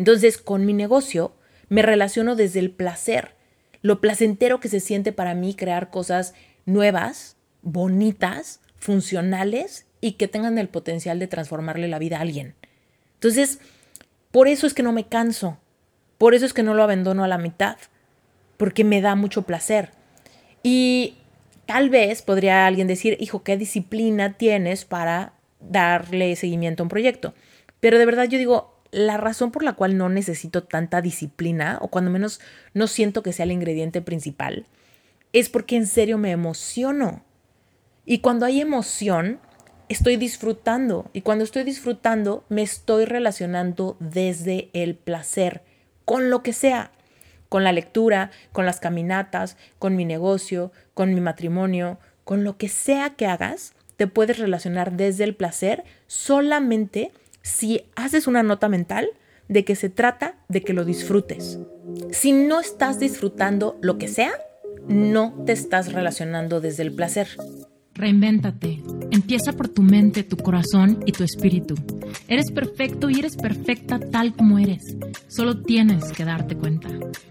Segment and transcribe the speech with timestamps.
[0.00, 1.34] Entonces, con mi negocio
[1.68, 3.34] me relaciono desde el placer,
[3.82, 6.32] lo placentero que se siente para mí crear cosas
[6.64, 12.54] nuevas, bonitas, funcionales y que tengan el potencial de transformarle la vida a alguien.
[13.16, 13.58] Entonces,
[14.30, 15.58] por eso es que no me canso,
[16.16, 17.76] por eso es que no lo abandono a la mitad,
[18.56, 19.90] porque me da mucho placer.
[20.62, 21.18] Y
[21.66, 27.34] tal vez podría alguien decir, hijo, ¿qué disciplina tienes para darle seguimiento a un proyecto?
[27.80, 31.88] Pero de verdad yo digo, la razón por la cual no necesito tanta disciplina, o
[31.88, 32.40] cuando menos
[32.74, 34.66] no siento que sea el ingrediente principal,
[35.32, 37.24] es porque en serio me emociono.
[38.04, 39.38] Y cuando hay emoción,
[39.88, 41.10] estoy disfrutando.
[41.12, 45.62] Y cuando estoy disfrutando, me estoy relacionando desde el placer,
[46.04, 46.92] con lo que sea,
[47.48, 52.68] con la lectura, con las caminatas, con mi negocio, con mi matrimonio, con lo que
[52.68, 59.08] sea que hagas, te puedes relacionar desde el placer solamente si haces una nota mental
[59.48, 61.58] de que se trata de que lo disfrutes.
[62.12, 64.32] Si no estás disfrutando lo que sea,
[64.86, 67.28] no te estás relacionando desde el placer.
[67.94, 68.82] Reinvéntate.
[69.10, 71.74] Empieza por tu mente, tu corazón y tu espíritu.
[72.28, 74.96] Eres perfecto y eres perfecta tal como eres.
[75.26, 76.88] Solo tienes que darte cuenta.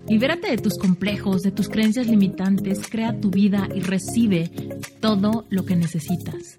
[0.07, 4.51] Libérate de tus complejos, de tus creencias limitantes, crea tu vida y recibe
[4.99, 6.58] todo lo que necesitas.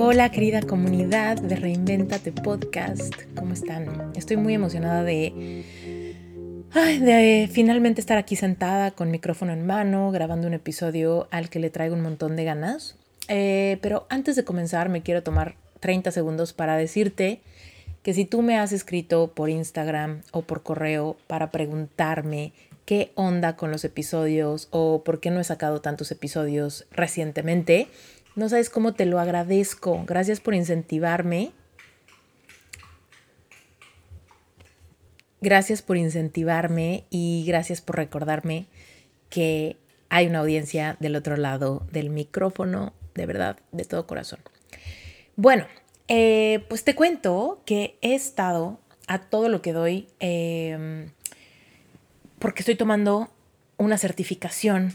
[0.00, 4.12] Hola querida comunidad de Reinventate Podcast, ¿cómo están?
[4.14, 5.64] Estoy muy emocionada de,
[6.72, 11.70] de finalmente estar aquí sentada con micrófono en mano, grabando un episodio al que le
[11.70, 12.94] traigo un montón de ganas.
[13.26, 17.40] Eh, pero antes de comenzar me quiero tomar 30 segundos para decirte
[18.04, 22.52] que si tú me has escrito por Instagram o por correo para preguntarme
[22.88, 27.88] qué onda con los episodios o por qué no he sacado tantos episodios recientemente,
[28.38, 30.04] no sabes cómo te lo agradezco.
[30.06, 31.50] Gracias por incentivarme.
[35.40, 38.66] Gracias por incentivarme y gracias por recordarme
[39.28, 39.76] que
[40.08, 44.38] hay una audiencia del otro lado del micrófono, de verdad, de todo corazón.
[45.34, 45.66] Bueno,
[46.06, 48.78] eh, pues te cuento que he estado
[49.08, 51.10] a todo lo que doy em,
[52.38, 53.30] porque estoy tomando
[53.78, 54.94] una certificación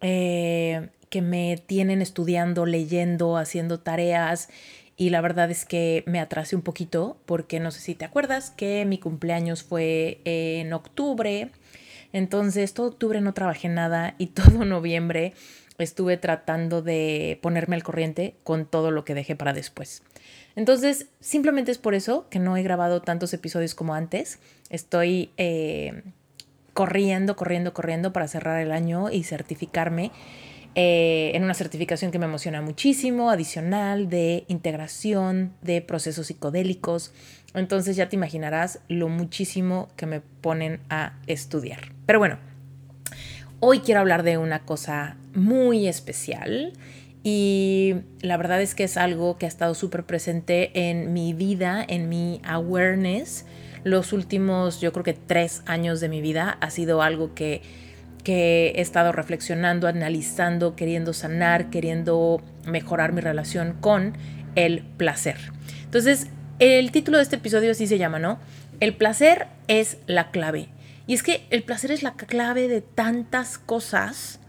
[0.00, 4.48] eh, que me tienen estudiando, leyendo, haciendo tareas
[4.96, 8.50] y la verdad es que me atrasé un poquito porque no sé si te acuerdas
[8.50, 11.52] que mi cumpleaños fue en octubre,
[12.12, 15.34] entonces todo octubre no trabajé nada y todo noviembre
[15.78, 20.02] estuve tratando de ponerme al corriente con todo lo que dejé para después.
[20.56, 24.40] Entonces, simplemente es por eso que no he grabado tantos episodios como antes.
[24.68, 26.02] Estoy eh,
[26.72, 30.10] corriendo, corriendo, corriendo para cerrar el año y certificarme
[30.74, 37.12] eh, en una certificación que me emociona muchísimo, adicional de integración de procesos psicodélicos.
[37.54, 41.92] Entonces ya te imaginarás lo muchísimo que me ponen a estudiar.
[42.06, 42.38] Pero bueno,
[43.60, 46.72] hoy quiero hablar de una cosa muy especial
[47.22, 51.84] y la verdad es que es algo que ha estado súper presente en mi vida,
[51.86, 53.46] en mi awareness.
[53.84, 57.62] Los últimos, yo creo que tres años de mi vida ha sido algo que
[58.24, 64.16] que he estado reflexionando, analizando, queriendo sanar, queriendo mejorar mi relación con
[64.56, 65.36] el placer.
[65.84, 68.38] Entonces, el título de este episodio así se llama, ¿no?
[68.80, 70.68] El placer es la clave.
[71.06, 74.40] Y es que el placer es la clave de tantas cosas.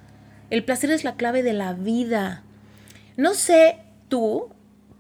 [0.50, 2.44] El placer es la clave de la vida.
[3.18, 3.78] No sé
[4.08, 4.54] tú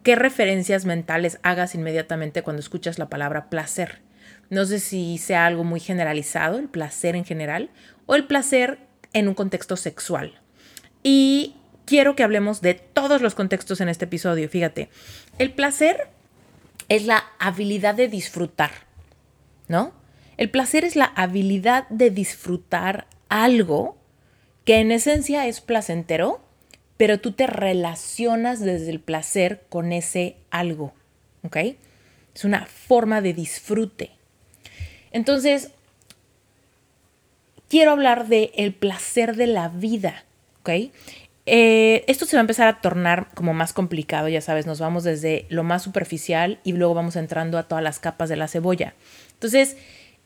[0.03, 4.04] qué referencias mentales hagas inmediatamente cuando escuchas la palabra placer.
[4.49, 7.69] No sé si sea algo muy generalizado, el placer en general,
[8.05, 8.79] o el placer
[9.13, 10.39] en un contexto sexual.
[11.03, 11.55] Y
[11.85, 14.49] quiero que hablemos de todos los contextos en este episodio.
[14.49, 14.89] Fíjate,
[15.39, 16.09] el placer
[16.89, 18.71] es la habilidad de disfrutar,
[19.67, 19.93] ¿no?
[20.37, 23.97] El placer es la habilidad de disfrutar algo
[24.65, 26.41] que en esencia es placentero,
[26.97, 30.93] pero tú te relacionas desde el placer con ese algo,
[31.43, 31.57] ¿ok?
[32.33, 34.11] Es una forma de disfrute.
[35.15, 35.71] Entonces,
[37.69, 40.25] quiero hablar del el placer de la vida,
[40.59, 40.91] ¿ok?
[41.45, 45.05] Eh, esto se va a empezar a tornar como más complicado, ya sabes, nos vamos
[45.05, 48.93] desde lo más superficial y luego vamos entrando a todas las capas de la cebolla.
[49.31, 49.77] Entonces,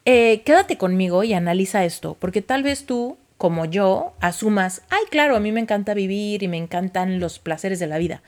[0.05, 5.35] eh, quédate conmigo y analiza esto, porque tal vez tú, como yo, asumas, ay, claro,
[5.35, 8.23] a mí me encanta vivir y me encantan los placeres de la vida.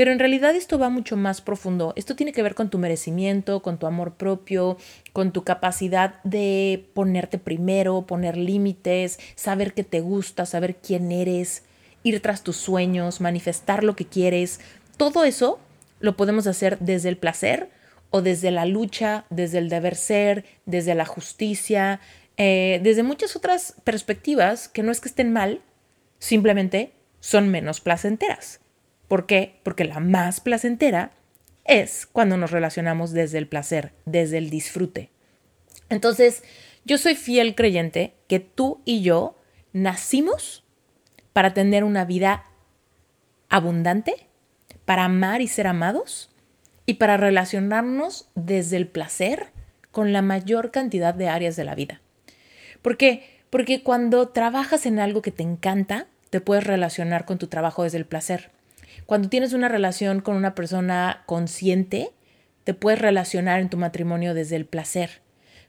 [0.00, 1.92] Pero en realidad esto va mucho más profundo.
[1.94, 4.78] Esto tiene que ver con tu merecimiento, con tu amor propio,
[5.12, 11.64] con tu capacidad de ponerte primero, poner límites, saber qué te gusta, saber quién eres,
[12.02, 14.60] ir tras tus sueños, manifestar lo que quieres.
[14.96, 15.60] Todo eso
[15.98, 17.68] lo podemos hacer desde el placer
[18.08, 22.00] o desde la lucha, desde el deber ser, desde la justicia,
[22.38, 25.60] eh, desde muchas otras perspectivas que no es que estén mal,
[26.18, 28.60] simplemente son menos placenteras.
[29.10, 29.58] ¿Por qué?
[29.64, 31.10] Porque la más placentera
[31.64, 35.10] es cuando nos relacionamos desde el placer, desde el disfrute.
[35.88, 36.44] Entonces,
[36.84, 39.36] yo soy fiel creyente que tú y yo
[39.72, 40.62] nacimos
[41.32, 42.44] para tener una vida
[43.48, 44.28] abundante,
[44.84, 46.30] para amar y ser amados
[46.86, 49.48] y para relacionarnos desde el placer
[49.90, 52.00] con la mayor cantidad de áreas de la vida.
[52.80, 53.40] ¿Por qué?
[53.50, 57.98] Porque cuando trabajas en algo que te encanta, te puedes relacionar con tu trabajo desde
[57.98, 58.52] el placer.
[59.10, 62.12] Cuando tienes una relación con una persona consciente,
[62.62, 65.20] te puedes relacionar en tu matrimonio desde el placer.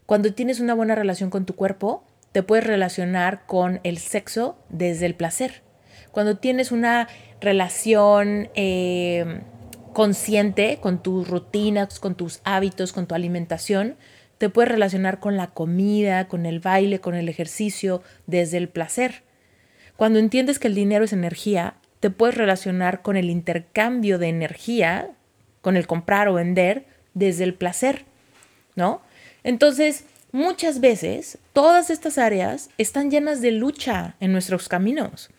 [0.05, 2.03] Cuando tienes una buena relación con tu cuerpo,
[2.33, 5.63] te puedes relacionar con el sexo desde el placer.
[6.11, 7.07] Cuando tienes una
[7.39, 9.41] relación eh,
[9.91, 13.95] consciente con tus rutinas, con tus hábitos, con tu alimentación,
[14.38, 19.23] te puedes relacionar con la comida, con el baile, con el ejercicio, desde el placer.
[19.97, 25.12] Cuando entiendes que el dinero es energía, te puedes relacionar con el intercambio de energía,
[25.62, 28.06] con el comprar o vender, desde el placer,
[28.75, 29.01] ¿no?
[29.44, 35.30] Entonces, muchas veces todas estas áreas están llenas de lucha en nuestros caminos.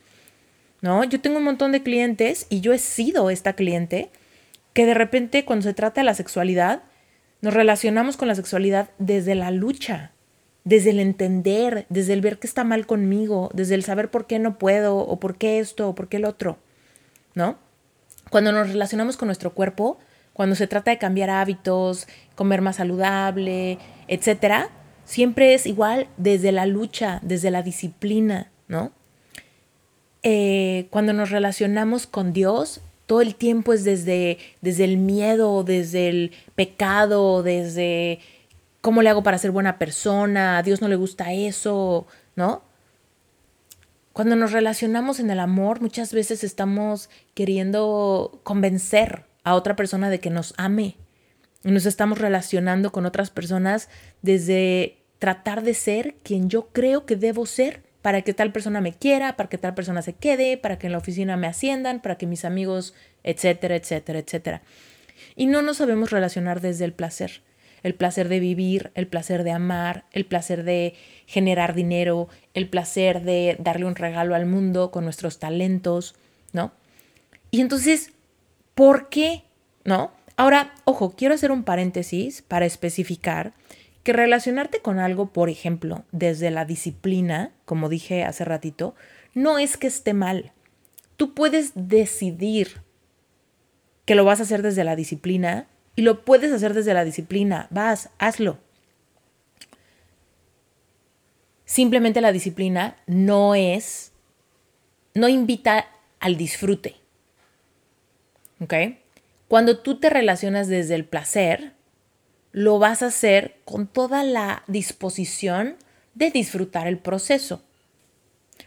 [0.81, 1.05] ¿No?
[1.05, 4.11] Yo tengo un montón de clientes y yo he sido esta cliente
[4.73, 6.83] que de repente cuando se trata de la sexualidad,
[7.41, 10.11] nos relacionamos con la sexualidad desde la lucha,
[10.65, 14.39] desde el entender, desde el ver que está mal conmigo, desde el saber por qué
[14.39, 16.59] no puedo o por qué esto o por qué el otro,
[17.35, 17.59] ¿no?
[18.31, 19.99] Cuando nos relacionamos con nuestro cuerpo,
[20.33, 23.79] cuando se trata de cambiar hábitos, comer más saludable,
[24.09, 24.71] etcétera,
[25.05, 28.93] siempre es igual desde la lucha, desde la disciplina, ¿no?
[30.23, 36.09] Eh, cuando nos relacionamos con Dios, todo el tiempo es desde, desde el miedo, desde
[36.09, 38.21] el pecado, desde
[38.83, 42.07] cómo le hago para ser buena persona, a Dios no le gusta eso,
[42.37, 42.63] ¿no?
[44.13, 50.21] Cuando nos relacionamos en el amor, muchas veces estamos queriendo convencer a otra persona de
[50.21, 50.97] que nos ame.
[51.65, 53.89] Y nos estamos relacionando con otras personas
[54.21, 58.93] desde tratar de ser quien yo creo que debo ser para que tal persona me
[58.93, 62.19] quiera, para que tal persona se quede, para que en la oficina me asciendan, para
[62.19, 64.63] que mis amigos, etcétera, etcétera, etcétera.
[65.37, 67.43] Y no nos sabemos relacionar desde el placer.
[67.83, 70.95] El placer de vivir, el placer de amar, el placer de
[71.27, 76.15] generar dinero, el placer de darle un regalo al mundo con nuestros talentos,
[76.53, 76.73] ¿no?
[77.51, 78.13] Y entonces,
[78.75, 79.43] ¿por qué?
[79.85, 80.13] ¿No?
[80.37, 83.53] Ahora, ojo, quiero hacer un paréntesis para especificar
[84.03, 88.95] que relacionarte con algo, por ejemplo, desde la disciplina, como dije hace ratito,
[89.35, 90.53] no es que esté mal.
[91.17, 92.81] Tú puedes decidir
[94.05, 97.67] que lo vas a hacer desde la disciplina y lo puedes hacer desde la disciplina.
[97.71, 98.59] Vas, hazlo.
[101.65, 104.13] Simplemente la disciplina no es,
[105.15, 105.87] no invita
[106.21, 106.97] al disfrute.
[108.61, 108.75] ¿Ok?
[109.49, 111.73] Cuando tú te relacionas desde el placer,
[112.53, 115.77] lo vas a hacer con toda la disposición
[116.15, 117.63] de disfrutar el proceso.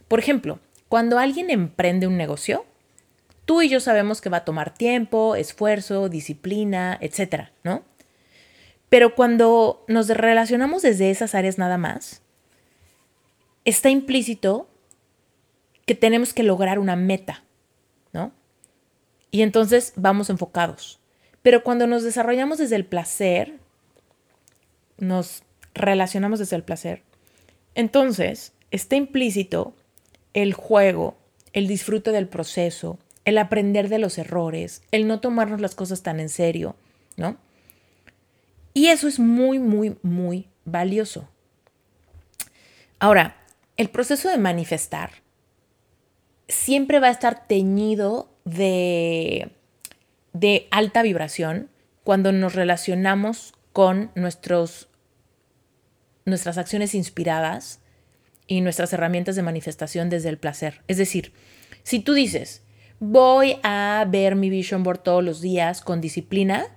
[0.08, 2.66] Por ejemplo, cuando alguien emprende un negocio,
[3.46, 7.84] tú y yo sabemos que va a tomar tiempo, esfuerzo, disciplina, etcétera, ¿no?
[8.90, 12.22] Pero cuando nos relacionamos desde esas áreas nada más,
[13.64, 14.70] está implícito
[15.86, 17.44] que tenemos que lograr una meta,
[18.14, 18.32] ¿no?
[19.32, 21.00] Y entonces vamos enfocados.
[21.42, 23.60] Pero cuando nos desarrollamos desde el placer,
[24.98, 27.04] nos relacionamos desde el placer,
[27.76, 29.76] entonces está implícito
[30.34, 31.18] el juego,
[31.54, 36.20] el disfrute del proceso, el aprender de los errores, el no tomarnos las cosas tan
[36.20, 36.76] en serio,
[37.18, 37.38] ¿no?
[38.74, 41.28] Y eso es muy, muy, muy valioso.
[43.00, 43.38] Ahora,
[43.78, 45.12] el proceso de manifestar
[46.48, 49.50] siempre va a estar teñido de,
[50.34, 51.70] de alta vibración
[52.04, 54.90] cuando nos relacionamos con nuestros,
[56.26, 57.80] nuestras acciones inspiradas
[58.48, 60.82] y nuestras herramientas de manifestación desde el placer.
[60.88, 61.34] Es decir,
[61.84, 62.62] si tú dices,
[63.12, 66.68] voy a ver mi vision board todos los días con disciplina,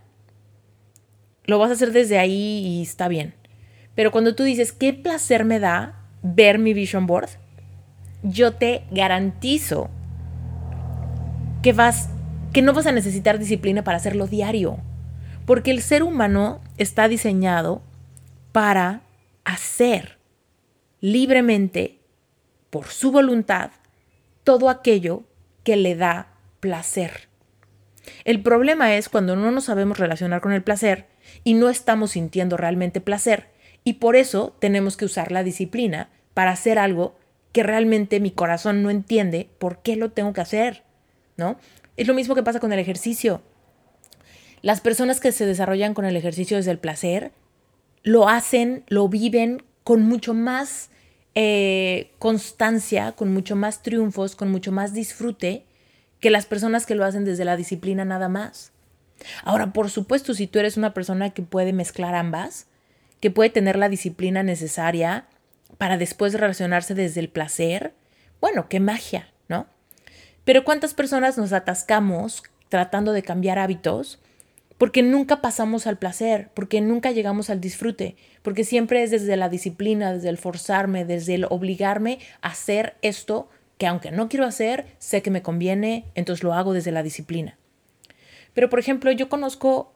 [1.45, 3.35] lo vas a hacer desde ahí y está bien.
[3.95, 7.31] Pero cuando tú dices, ¿qué placer me da ver mi vision board?
[8.23, 9.91] Yo te garantizo
[11.63, 12.11] que vas
[12.53, 14.79] que no vas a necesitar disciplina para hacerlo diario,
[15.45, 17.83] porque el ser humano está diseñado
[18.53, 19.03] para
[19.45, 20.19] hacer
[21.01, 22.01] libremente,
[22.71, 23.71] por su voluntad,
[24.45, 25.25] todo aquello
[25.69, 26.29] que le da
[26.61, 27.29] placer.
[28.25, 31.09] El problema es cuando no nos sabemos relacionar con el placer
[31.45, 33.49] y no estamos sintiendo realmente placer
[33.85, 37.19] y por eso tenemos que usar la disciplina para hacer algo
[37.53, 40.85] que realmente mi corazón no entiende por qué lo tengo que hacer,
[41.37, 41.59] ¿no?
[41.99, 43.43] Es lo mismo que pasa con el ejercicio.
[44.63, 47.31] Las personas que se desarrollan con el ejercicio desde el placer
[48.03, 50.89] lo hacen, lo viven con mucho más
[51.40, 55.66] eh, constancia, con mucho más triunfos, con mucho más disfrute
[56.18, 58.73] que las personas que lo hacen desde la disciplina nada más.
[59.45, 62.66] Ahora, por supuesto, si tú eres una persona que puede mezclar ambas,
[63.21, 65.28] que puede tener la disciplina necesaria
[65.76, 67.95] para después relacionarse desde el placer,
[68.40, 69.68] bueno, qué magia, ¿no?
[70.45, 74.18] Pero ¿cuántas personas nos atascamos tratando de cambiar hábitos
[74.79, 79.49] porque nunca pasamos al placer, porque nunca llegamos al disfrute, porque siempre es desde la
[79.49, 84.87] disciplina, desde el forzarme, desde el obligarme a hacer esto que aunque no quiero hacer,
[84.99, 87.57] sé que me conviene, entonces lo hago desde la disciplina.
[88.55, 89.93] Pero, por ejemplo, yo conozco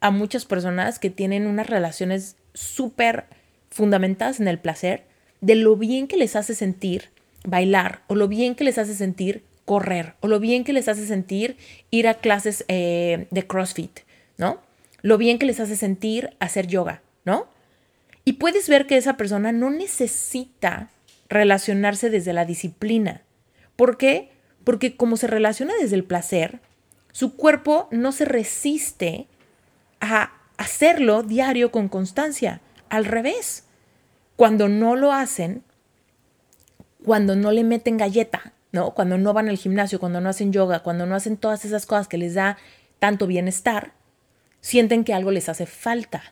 [0.00, 3.24] a muchas personas que tienen unas relaciones súper
[3.70, 5.04] fundamentadas en el placer,
[5.40, 7.10] de lo bien que les hace sentir
[7.44, 11.06] bailar o lo bien que les hace sentir correr o lo bien que les hace
[11.06, 11.56] sentir
[11.90, 14.00] ir a clases eh, de CrossFit,
[14.36, 14.60] ¿no?
[15.02, 17.46] Lo bien que les hace sentir hacer yoga, ¿no?
[18.24, 20.88] Y puedes ver que esa persona no necesita
[21.28, 23.22] relacionarse desde la disciplina.
[23.76, 24.30] ¿Por qué?
[24.64, 26.60] Porque como se relaciona desde el placer,
[27.12, 29.26] su cuerpo no se resiste
[30.00, 32.60] a hacerlo diario con constancia.
[32.88, 33.64] Al revés,
[34.36, 35.62] cuando no lo hacen,
[37.04, 38.92] cuando no le meten galleta, ¿no?
[38.92, 42.08] Cuando no van al gimnasio, cuando no hacen yoga, cuando no hacen todas esas cosas
[42.08, 42.56] que les da
[42.98, 43.92] tanto bienestar,
[44.64, 46.22] sienten que algo les hace falta.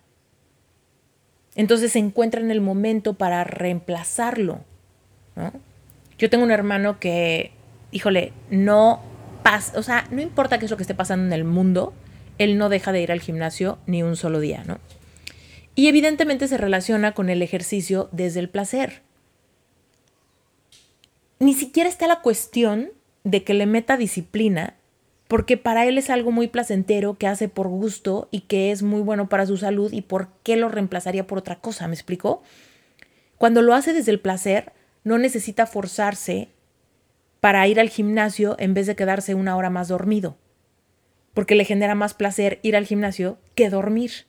[1.54, 4.64] Entonces se encuentran el momento para reemplazarlo.
[6.18, 7.52] Yo tengo un hermano que,
[7.90, 9.02] híjole, no
[9.42, 11.92] pasa, o sea, no importa qué es lo que esté pasando en el mundo,
[12.38, 14.78] él no deja de ir al gimnasio ni un solo día, ¿no?
[15.74, 19.02] Y evidentemente se relaciona con el ejercicio desde el placer
[21.42, 22.92] ni siquiera está la cuestión
[23.24, 24.76] de que le meta disciplina,
[25.32, 29.00] porque para él es algo muy placentero que hace por gusto y que es muy
[29.00, 32.42] bueno para su salud y por qué lo reemplazaría por otra cosa, ¿me explicó?
[33.38, 34.74] Cuando lo hace desde el placer,
[35.04, 36.50] no necesita forzarse
[37.40, 40.36] para ir al gimnasio en vez de quedarse una hora más dormido,
[41.32, 44.26] porque le genera más placer ir al gimnasio que dormir.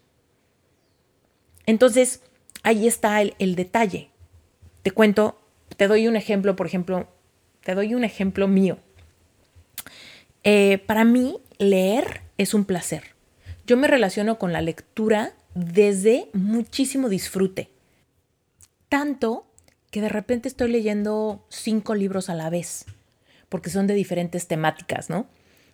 [1.65, 2.21] Entonces,
[2.63, 4.09] ahí está el, el detalle.
[4.83, 5.37] Te cuento
[5.75, 7.09] te doy un ejemplo, por ejemplo,
[7.61, 8.77] te doy un ejemplo mío.
[10.43, 13.03] Eh, para mí, leer es un placer.
[13.65, 17.69] Yo me relaciono con la lectura desde muchísimo disfrute.
[18.89, 19.45] Tanto
[19.91, 22.85] que de repente estoy leyendo cinco libros a la vez,
[23.47, 25.27] porque son de diferentes temáticas, ¿no?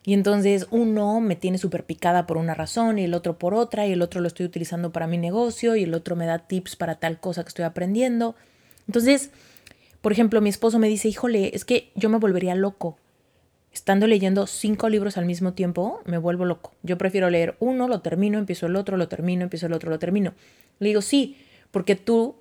[0.05, 3.87] Y entonces uno me tiene súper picada por una razón y el otro por otra,
[3.87, 6.75] y el otro lo estoy utilizando para mi negocio y el otro me da tips
[6.75, 8.35] para tal cosa que estoy aprendiendo.
[8.87, 9.31] Entonces,
[10.01, 12.97] por ejemplo, mi esposo me dice, híjole, es que yo me volvería loco.
[13.71, 16.73] Estando leyendo cinco libros al mismo tiempo, me vuelvo loco.
[16.81, 19.99] Yo prefiero leer uno, lo termino, empiezo el otro, lo termino, empiezo el otro, lo
[19.99, 20.33] termino.
[20.79, 21.37] Le digo, sí,
[21.71, 22.35] porque tú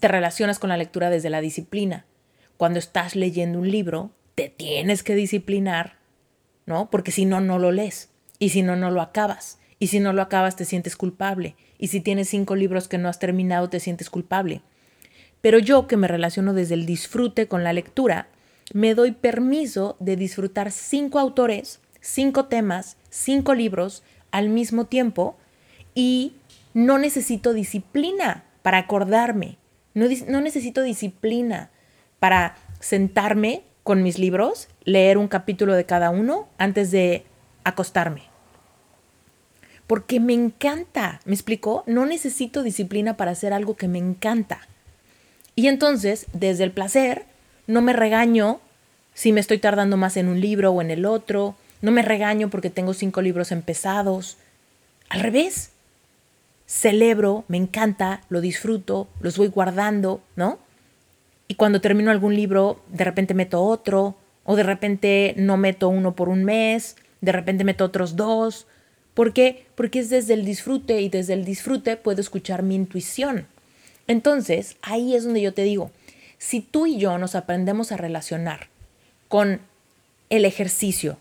[0.00, 2.06] te relacionas con la lectura desde la disciplina.
[2.56, 5.98] Cuando estás leyendo un libro, te tienes que disciplinar,
[6.66, 6.90] ¿no?
[6.90, 8.10] Porque si no, no lo lees.
[8.38, 9.58] Y si no, no lo acabas.
[9.78, 11.56] Y si no lo acabas, te sientes culpable.
[11.78, 14.62] Y si tienes cinco libros que no has terminado, te sientes culpable.
[15.40, 18.28] Pero yo que me relaciono desde el disfrute con la lectura,
[18.72, 25.36] me doy permiso de disfrutar cinco autores, cinco temas, cinco libros al mismo tiempo
[25.94, 26.34] y
[26.72, 29.58] no necesito disciplina para acordarme,
[29.94, 31.70] no, necesito disciplina
[32.20, 37.24] para sentarme con mis libros, leer un capítulo de cada uno antes de
[37.64, 38.22] acostarme.
[39.86, 41.82] Porque me encanta, ¿me explicó?
[41.86, 44.60] No necesito disciplina para hacer algo que me encanta.
[45.56, 47.26] Y entonces, desde el placer,
[47.70, 48.60] no me regaño
[49.14, 52.50] si me estoy tardando más en un libro o en el otro, no me regaño
[52.50, 54.36] porque tengo cinco libros empezados.
[55.08, 55.70] Al revés,
[56.66, 60.58] celebro, me encanta, lo disfruto, los voy guardando, ¿no?
[61.48, 66.14] Y cuando termino algún libro, de repente meto otro, o de repente no meto uno
[66.14, 68.66] por un mes, de repente meto otros dos.
[69.14, 69.66] ¿Por qué?
[69.74, 73.46] Porque es desde el disfrute y desde el disfrute puedo escuchar mi intuición.
[74.06, 75.90] Entonces, ahí es donde yo te digo,
[76.40, 78.68] si tú y yo nos aprendemos a relacionar
[79.28, 79.60] con
[80.30, 81.18] el ejercicio,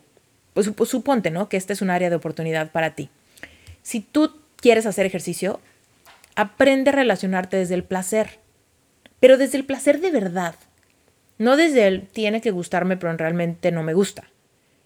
[0.54, 1.50] pues, suponte, ¿no?
[1.50, 3.10] Que este es un área de oportunidad para ti.
[3.84, 5.60] Si tú quieres hacer ejercicio,
[6.36, 8.40] aprende a relacionarte desde el placer,
[9.20, 10.56] pero desde el placer de verdad,
[11.38, 14.24] no desde el tiene que gustarme, pero realmente no me gusta.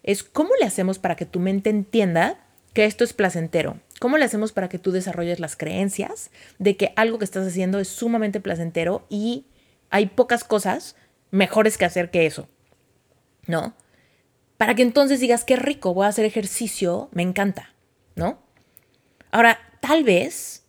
[0.01, 2.39] Es cómo le hacemos para que tu mente entienda
[2.73, 3.77] que esto es placentero.
[3.99, 7.79] ¿Cómo le hacemos para que tú desarrolles las creencias de que algo que estás haciendo
[7.79, 9.45] es sumamente placentero y
[9.93, 10.95] hay pocas cosas
[11.29, 12.49] mejores que hacer que eso?
[13.45, 13.75] ¿No?
[14.57, 17.73] Para que entonces digas, qué rico, voy a hacer ejercicio, me encanta,
[18.15, 18.39] ¿no?
[19.29, 20.65] Ahora, tal vez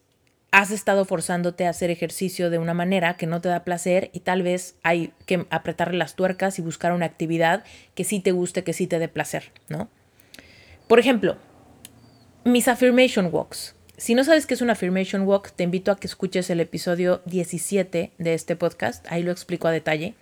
[0.50, 4.20] has estado forzándote a hacer ejercicio de una manera que no te da placer y
[4.20, 7.64] tal vez hay que apretarle las tuercas y buscar una actividad
[7.94, 9.88] que sí te guste, que sí te dé placer, ¿no?
[10.86, 11.38] Por ejemplo,
[12.44, 13.74] mis affirmation walks.
[13.96, 17.22] Si no sabes qué es un affirmation walk, te invito a que escuches el episodio
[17.26, 19.06] 17 de este podcast.
[19.08, 20.14] Ahí lo explico a detalle.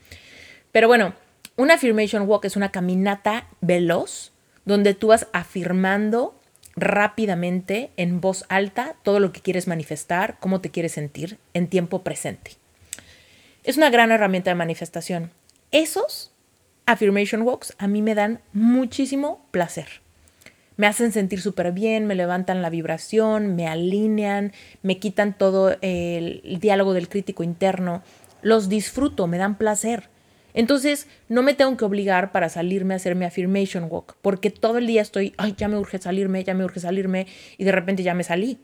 [0.73, 1.15] Pero bueno,
[1.57, 4.33] un affirmation walk es una caminata veloz
[4.67, 6.39] donde tú vas afirmando
[6.77, 12.03] rápidamente en voz alta todo lo que quieres manifestar, cómo te quieres sentir en tiempo
[12.03, 12.53] presente.
[13.65, 15.31] Es una gran herramienta de manifestación.
[15.71, 16.31] Esos
[16.85, 20.02] affirmation walks a mí me dan muchísimo placer
[20.77, 24.53] me hacen sentir súper bien, me levantan la vibración, me alinean,
[24.83, 28.03] me quitan todo el, diálogo del crítico interno,
[28.43, 30.09] los disfruto, me dan placer.
[30.55, 34.79] Entonces, no me tengo que obligar para salirme a hacer mi affirmation walk, porque todo
[34.79, 37.27] el día estoy, ay, ya me urge salirme, ya me urge salirme,
[37.57, 38.59] y de repente ya me salí.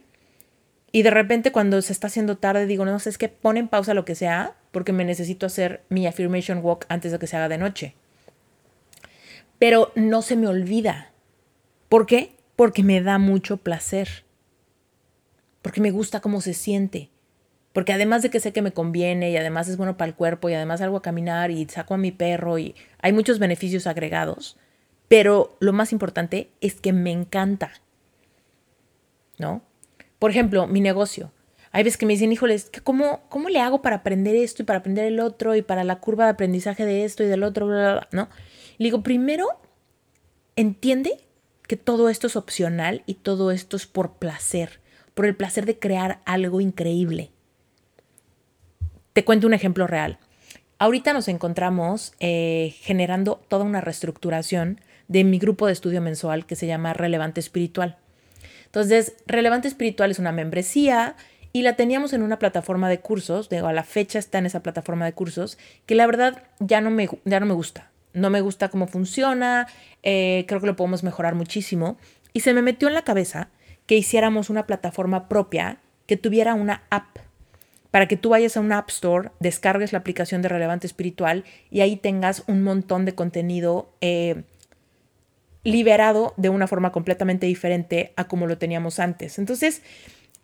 [0.91, 3.67] Y de repente cuando se está haciendo tarde digo, no sé, es que pon en
[3.67, 7.37] pausa lo que sea, porque me necesito hacer mi affirmation walk antes de que se
[7.37, 7.95] haga de noche.
[9.59, 11.11] Pero no se me olvida.
[11.89, 12.35] ¿Por qué?
[12.55, 14.23] Porque me da mucho placer.
[15.61, 17.09] Porque me gusta cómo se siente.
[17.73, 20.49] Porque además de que sé que me conviene y además es bueno para el cuerpo
[20.49, 24.57] y además salgo a caminar y saco a mi perro y hay muchos beneficios agregados,
[25.07, 27.71] pero lo más importante es que me encanta.
[29.37, 29.61] ¿No?
[30.17, 31.31] Por ejemplo, mi negocio.
[31.71, 34.79] Hay veces que me dicen, híjoles, ¿cómo, ¿cómo le hago para aprender esto y para
[34.79, 37.67] aprender el otro y para la curva de aprendizaje de esto y del otro?
[38.11, 38.29] ¿No?
[38.79, 39.47] Le digo, primero,
[40.55, 41.19] entiende
[41.69, 44.79] que todo esto es opcional y todo esto es por placer,
[45.13, 47.29] por el placer de crear algo increíble.
[49.13, 50.17] Te cuento un ejemplo real.
[50.79, 56.55] Ahorita nos encontramos eh, generando toda una reestructuración de mi grupo de estudio mensual que
[56.55, 57.97] se llama Relevante Espiritual.
[58.65, 61.17] Entonces, Relevante Espiritual es una membresía
[61.53, 64.63] y la teníamos en una plataforma de cursos, digo, a la fecha está en esa
[64.63, 68.41] plataforma de cursos, que la verdad ya no me, ya no me gusta no me
[68.41, 69.67] gusta cómo funciona,
[70.03, 71.97] eh, creo que lo podemos mejorar muchísimo.
[72.33, 73.49] Y se me metió en la cabeza
[73.85, 77.19] que hiciéramos una plataforma propia que tuviera una app
[77.91, 81.81] para que tú vayas a una App Store, descargues la aplicación de Relevante Espiritual y
[81.81, 84.43] ahí tengas un montón de contenido eh,
[85.63, 89.39] liberado de una forma completamente diferente a como lo teníamos antes.
[89.39, 89.81] Entonces,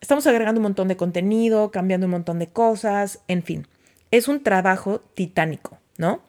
[0.01, 3.67] estamos agregando un montón de contenido, cambiando un montón de cosas, en fin,
[4.11, 6.21] es un trabajo titánico, ¿no?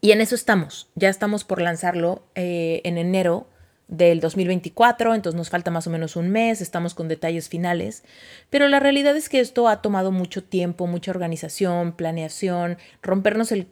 [0.00, 0.88] Y en eso estamos.
[0.94, 3.48] Ya estamos por lanzarlo eh, en enero
[3.88, 8.04] del 2024, entonces nos falta más o menos un mes, estamos con detalles finales,
[8.50, 13.66] pero la realidad es que esto ha tomado mucho tiempo, mucha organización, planeación, rompernos el,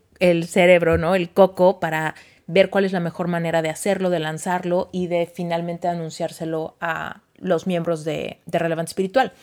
[0.49, 1.15] cerebro, ¿no?
[1.15, 2.15] El coco para
[2.47, 7.21] ver cuál es la mejor manera de hacerlo, de lanzarlo y de finalmente anunciárselo a
[7.37, 9.35] los miembros de, de Relevante Espiritual.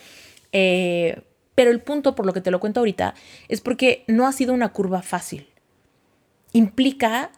[0.51, 1.21] Eh,
[1.53, 3.13] pero el punto, por lo que te lo cuento ahorita,
[3.47, 5.52] es porque no ha sido una curva fácil
[6.53, 7.31] implica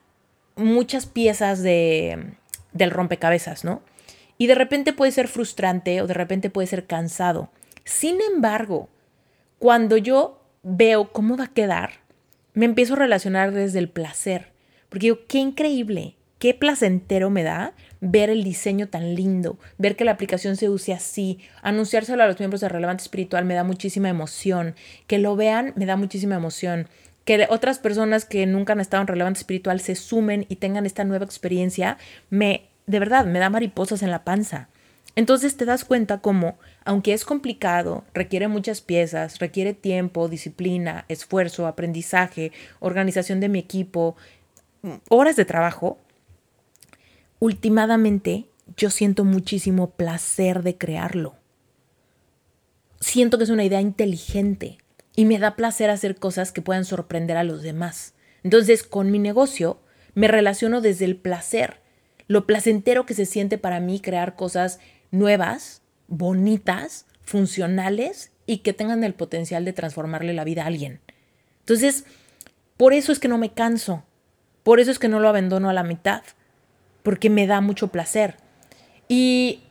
[0.55, 2.35] muchas piezas de,
[2.73, 3.81] del rompecabezas, ¿no?
[4.37, 7.49] Y de repente puede ser frustrante o de repente puede ser cansado.
[7.85, 8.89] Sin embargo,
[9.59, 11.91] cuando yo veo cómo va a quedar,
[12.53, 14.51] me empiezo a relacionar desde el placer.
[14.89, 20.05] Porque digo, qué increíble, qué placentero me da ver el diseño tan lindo, ver que
[20.05, 24.09] la aplicación se use así, anunciárselo a los miembros de Relevante Espiritual me da muchísima
[24.09, 24.75] emoción,
[25.07, 26.87] que lo vean me da muchísima emoción
[27.25, 31.03] que otras personas que nunca han estado en relevante espiritual se sumen y tengan esta
[31.03, 31.97] nueva experiencia,
[32.29, 34.69] me, de verdad, me da mariposas en la panza.
[35.15, 41.67] Entonces te das cuenta como, aunque es complicado, requiere muchas piezas, requiere tiempo, disciplina, esfuerzo,
[41.67, 44.15] aprendizaje, organización de mi equipo,
[45.09, 45.97] horas de trabajo,
[47.39, 48.45] últimamente
[48.77, 51.35] yo siento muchísimo placer de crearlo.
[52.99, 54.77] Siento que es una idea inteligente
[55.15, 58.13] y me da placer hacer cosas que puedan sorprender a los demás.
[58.43, 59.79] Entonces, con mi negocio
[60.13, 61.79] me relaciono desde el placer,
[62.27, 64.79] lo placentero que se siente para mí crear cosas
[65.11, 70.99] nuevas, bonitas, funcionales y que tengan el potencial de transformarle la vida a alguien.
[71.61, 72.05] Entonces,
[72.77, 74.03] por eso es que no me canso,
[74.63, 76.23] por eso es que no lo abandono a la mitad,
[77.03, 78.37] porque me da mucho placer.
[79.07, 79.61] Y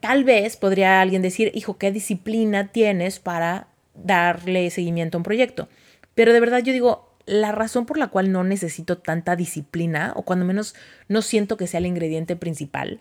[0.00, 5.68] tal vez podría alguien decir, hijo, ¿qué disciplina tienes para darle seguimiento a un proyecto?
[6.14, 10.22] Pero de verdad yo digo, la razón por la cual no necesito tanta disciplina, o
[10.22, 10.74] cuando menos
[11.08, 13.00] no siento que sea el ingrediente principal,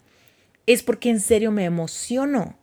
[0.65, 2.57] es porque en serio me emociono.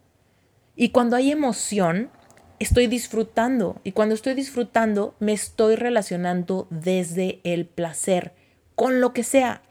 [0.74, 2.10] Y cuando hay emoción,
[2.58, 3.80] estoy disfrutando.
[3.84, 8.32] Y cuando estoy disfrutando, me estoy relacionando desde el placer,
[8.74, 9.62] con lo que sea.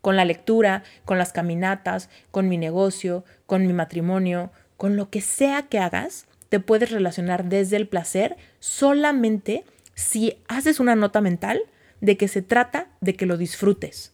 [0.00, 5.20] Con la lectura, con las caminatas, con mi negocio, con mi matrimonio, con lo que
[5.20, 11.62] sea que hagas, te puedes relacionar desde el placer solamente si haces una nota mental
[12.02, 14.12] de que se trata de que lo disfrutes.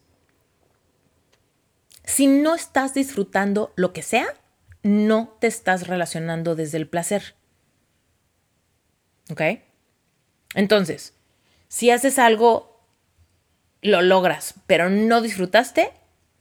[2.04, 4.26] Si no estás disfrutando lo que sea,
[4.84, 7.34] no te estás relacionando desde el placer.
[9.32, 9.42] ¿Ok?
[10.54, 11.14] Entonces,
[11.66, 12.84] si haces algo,
[13.82, 15.90] lo logras, pero no disfrutaste,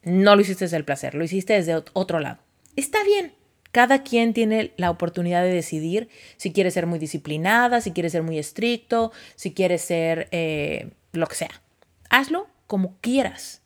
[0.04, 2.38] no lo hiciste desde el placer, lo hiciste desde otro lado.
[2.76, 3.37] Está bien.
[3.78, 8.24] Cada quien tiene la oportunidad de decidir si quiere ser muy disciplinada, si quiere ser
[8.24, 11.62] muy estricto, si quiere ser eh, lo que sea.
[12.10, 13.62] Hazlo como quieras,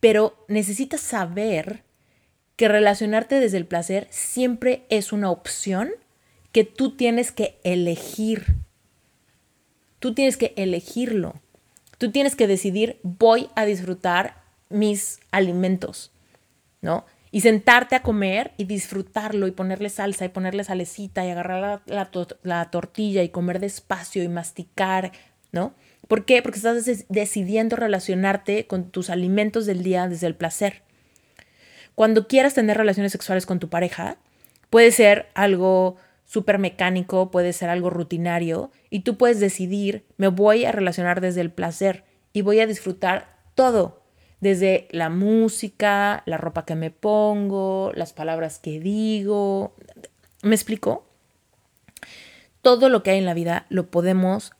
[0.00, 1.82] pero necesitas saber
[2.56, 5.90] que relacionarte desde el placer siempre es una opción
[6.50, 8.54] que tú tienes que elegir.
[9.98, 11.34] Tú tienes que elegirlo.
[11.98, 16.10] Tú tienes que decidir, voy a disfrutar mis alimentos,
[16.80, 17.04] ¿no?
[17.32, 22.70] Y sentarte a comer y disfrutarlo y ponerle salsa y ponerle salecita y agarrar la,
[22.70, 25.10] tortilla y comer despacio y masticar,
[25.50, 25.74] ¿no?
[26.06, 26.42] ¿Por qué?
[26.42, 30.82] Porque estás decidiendo relacionarte con tus alimentos del día desde el placer.
[31.94, 34.18] Cuando quieras tener relaciones sexuales con tu pareja,
[34.68, 40.64] puede ser algo súper mecánico, puede ser algo rutinario, y tú puedes decidir, me voy
[40.64, 44.01] a relacionar desde el placer y voy a disfrutar todo,
[44.42, 49.72] desde la música, la ropa que me pongo, las palabras que digo.
[50.42, 51.06] ¿Me explico?
[52.60, 54.52] Todo lo que hay en la vida lo podemos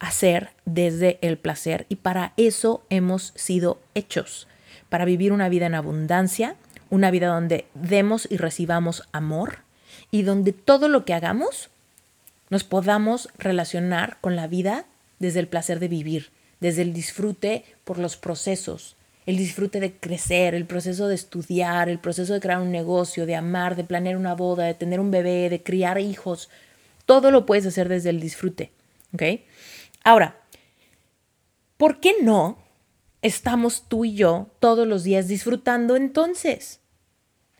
[0.00, 4.48] hacer desde el placer y para eso hemos sido hechos,
[4.88, 6.56] para vivir una vida en abundancia,
[6.88, 9.58] una vida donde demos y recibamos amor,
[10.10, 11.68] y donde todo lo que hagamos
[12.48, 14.86] nos podamos relacionar con la vida
[15.18, 18.96] desde el placer de vivir, desde el disfrute por los procesos,
[19.28, 23.36] el disfrute de crecer, el proceso de estudiar, el proceso de crear un negocio, de
[23.36, 26.48] amar, de planear una boda, de tener un bebé, de criar hijos.
[27.04, 28.72] Todo lo puedes hacer desde el disfrute.
[29.12, 29.22] ¿Ok?
[30.02, 30.40] Ahora,
[31.76, 32.56] ¿por qué no
[33.20, 36.80] estamos tú y yo todos los días disfrutando entonces?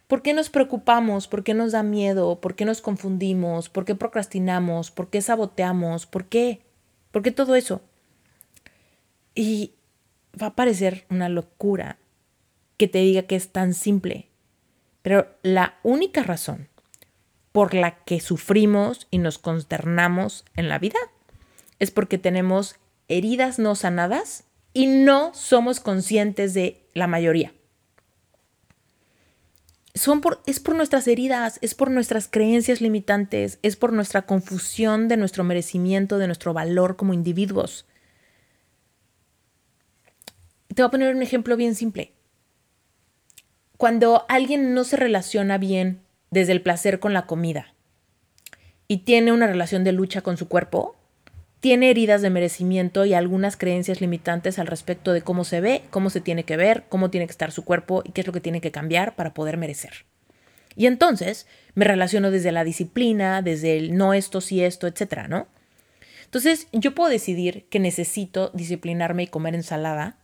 [0.06, 1.28] ¿Por qué nos preocupamos?
[1.28, 2.40] ¿Por qué nos da miedo?
[2.40, 3.68] ¿Por qué nos confundimos?
[3.68, 4.90] ¿Por qué procrastinamos?
[4.90, 6.06] ¿Por qué saboteamos?
[6.06, 6.62] ¿Por qué?
[7.10, 7.82] ¿Por qué todo eso?
[9.34, 9.74] Y
[10.40, 11.98] va a parecer una locura
[12.76, 14.28] que te diga que es tan simple,
[15.02, 16.68] pero la única razón
[17.52, 20.98] por la que sufrimos y nos consternamos en la vida
[21.78, 22.76] es porque tenemos
[23.08, 27.52] heridas no sanadas y no somos conscientes de la mayoría
[30.20, 35.16] por, es por nuestras heridas, es por nuestras creencias limitantes, es por nuestra confusión de
[35.16, 37.86] nuestro merecimiento, de nuestro valor como individuos.
[40.78, 42.12] Te voy a poner un ejemplo bien simple.
[43.76, 47.74] Cuando alguien no se relaciona bien desde el placer con la comida
[48.86, 50.94] y tiene una relación de lucha con su cuerpo,
[51.58, 56.10] tiene heridas de merecimiento y algunas creencias limitantes al respecto de cómo se ve, cómo
[56.10, 58.40] se tiene que ver, cómo tiene que estar su cuerpo y qué es lo que
[58.40, 60.04] tiene que cambiar para poder merecer.
[60.76, 65.48] Y entonces me relaciono desde la disciplina, desde el no esto, sí esto, etcétera, ¿no?
[66.26, 70.18] Entonces yo puedo decidir que necesito disciplinarme y comer ensalada,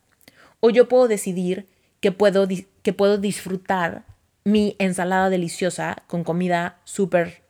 [0.65, 1.67] o yo puedo decidir
[2.01, 2.49] que puedo,
[2.83, 4.07] que puedo disfrutar
[4.45, 7.43] mi ensalada deliciosa con comida súper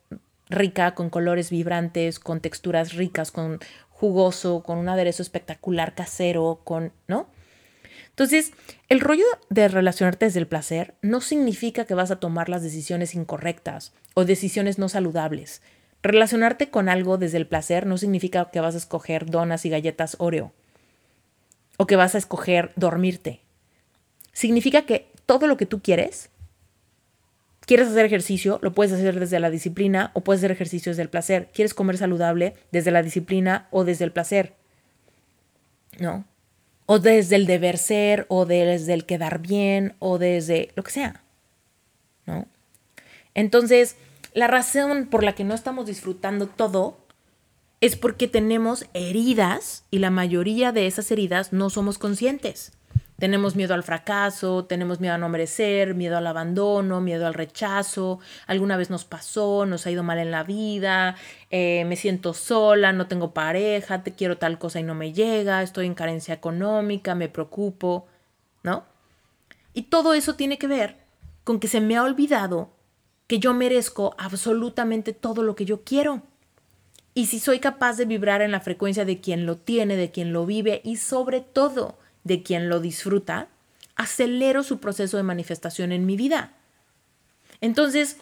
[0.48, 6.90] rica, con colores vibrantes, con texturas ricas, con jugoso, con un aderezo espectacular casero, con,
[7.06, 7.28] ¿no?
[8.08, 8.52] Entonces,
[8.88, 13.14] el rollo de relacionarte desde el placer no significa que vas a tomar las decisiones
[13.14, 15.62] incorrectas o decisiones no saludables.
[16.02, 20.16] Relacionarte con algo desde el placer no significa que vas a escoger donas y galletas
[20.18, 20.52] Oreo
[21.76, 23.40] o que vas a escoger dormirte.
[24.32, 26.30] Significa que todo lo que tú quieres
[27.66, 28.58] ¿Quieres hacer ejercicio?
[28.62, 31.48] Lo puedes hacer desde la disciplina o puedes hacer ejercicio desde el placer.
[31.54, 32.54] ¿Quieres comer saludable?
[32.72, 34.54] Desde la disciplina o desde el placer.
[35.98, 36.26] ¿No?
[36.86, 41.22] O desde el deber ser o desde el quedar bien o desde lo que sea.
[42.26, 42.46] ¿No?
[43.34, 43.96] Entonces,
[44.34, 46.98] la razón por la que no estamos disfrutando todo
[47.84, 52.72] es porque tenemos heridas y la mayoría de esas heridas no somos conscientes.
[53.18, 58.20] Tenemos miedo al fracaso, tenemos miedo a no merecer, miedo al abandono, miedo al rechazo.
[58.46, 61.16] Alguna vez nos pasó, nos ha ido mal en la vida,
[61.50, 65.62] eh, me siento sola, no tengo pareja, te quiero tal cosa y no me llega,
[65.62, 68.06] estoy en carencia económica, me preocupo,
[68.62, 68.86] ¿no?
[69.74, 70.96] Y todo eso tiene que ver
[71.44, 72.70] con que se me ha olvidado
[73.26, 76.22] que yo merezco absolutamente todo lo que yo quiero.
[77.14, 80.32] Y si soy capaz de vibrar en la frecuencia de quien lo tiene, de quien
[80.32, 83.48] lo vive y sobre todo de quien lo disfruta,
[83.94, 86.52] acelero su proceso de manifestación en mi vida.
[87.60, 88.16] Entonces,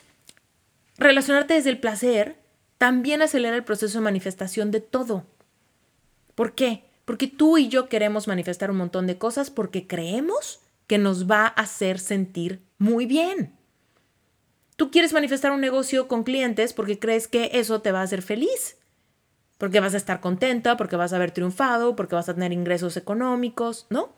[0.98, 2.36] relacionarte desde el placer
[2.76, 5.24] también acelera el proceso de manifestación de todo.
[6.34, 6.84] ¿Por qué?
[7.06, 11.46] Porque tú y yo queremos manifestar un montón de cosas porque creemos que nos va
[11.46, 13.54] a hacer sentir muy bien.
[14.76, 18.20] Tú quieres manifestar un negocio con clientes porque crees que eso te va a hacer
[18.20, 18.76] feliz
[19.62, 22.96] porque vas a estar contenta, porque vas a haber triunfado, porque vas a tener ingresos
[22.96, 24.10] económicos, ¿no?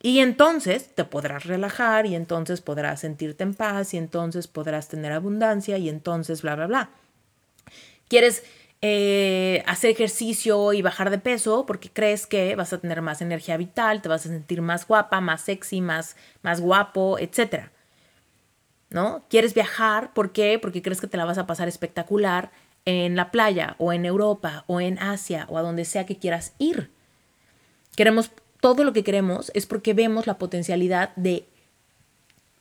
[0.00, 5.10] Y entonces te podrás relajar y entonces podrás sentirte en paz y entonces podrás tener
[5.10, 6.90] abundancia y entonces bla, bla, bla.
[8.06, 8.44] Quieres
[8.80, 13.56] eh, hacer ejercicio y bajar de peso porque crees que vas a tener más energía
[13.56, 17.70] vital, te vas a sentir más guapa, más sexy, más, más guapo, etc.
[18.88, 19.24] ¿No?
[19.28, 20.60] Quieres viajar, ¿por qué?
[20.60, 22.52] Porque crees que te la vas a pasar espectacular
[22.84, 26.54] en la playa o en Europa o en Asia o a donde sea que quieras
[26.58, 26.90] ir.
[27.96, 31.46] Queremos todo lo que queremos es porque vemos la potencialidad de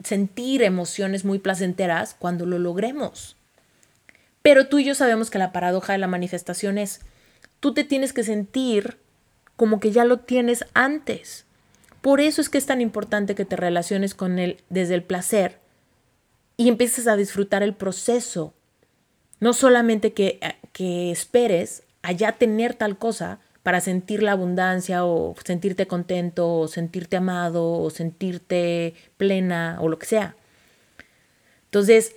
[0.04, 3.36] sentir emociones muy placenteras cuando lo logremos.
[4.42, 7.02] Pero tú y yo sabemos que la paradoja de la manifestación es,
[7.60, 8.98] tú te tienes que sentir
[9.58, 11.46] como que ya lo tienes antes.
[12.02, 15.60] Por eso es que es tan importante que te relaciones con él desde el placer
[16.56, 18.54] y empieces a disfrutar el proceso
[19.40, 20.40] no solamente que,
[20.74, 27.18] que esperes allá tener tal cosa para sentir la abundancia o sentirte contento o sentirte
[27.18, 30.36] amado o sentirte plena o lo que sea.
[31.66, 32.16] Entonces,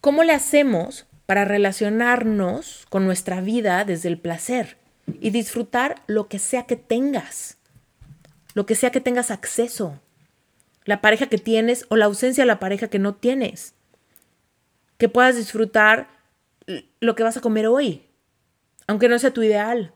[0.00, 4.78] ¿cómo le hacemos para relacionarnos con nuestra vida desde el placer
[5.20, 7.58] y disfrutar lo que sea que tengas?
[8.54, 10.00] Lo que sea que tengas acceso.
[10.84, 13.74] La pareja que tienes o la ausencia de la pareja que no tienes.
[14.96, 16.08] Que puedas disfrutar
[17.00, 18.02] lo que vas a comer hoy,
[18.86, 19.92] aunque no sea tu ideal,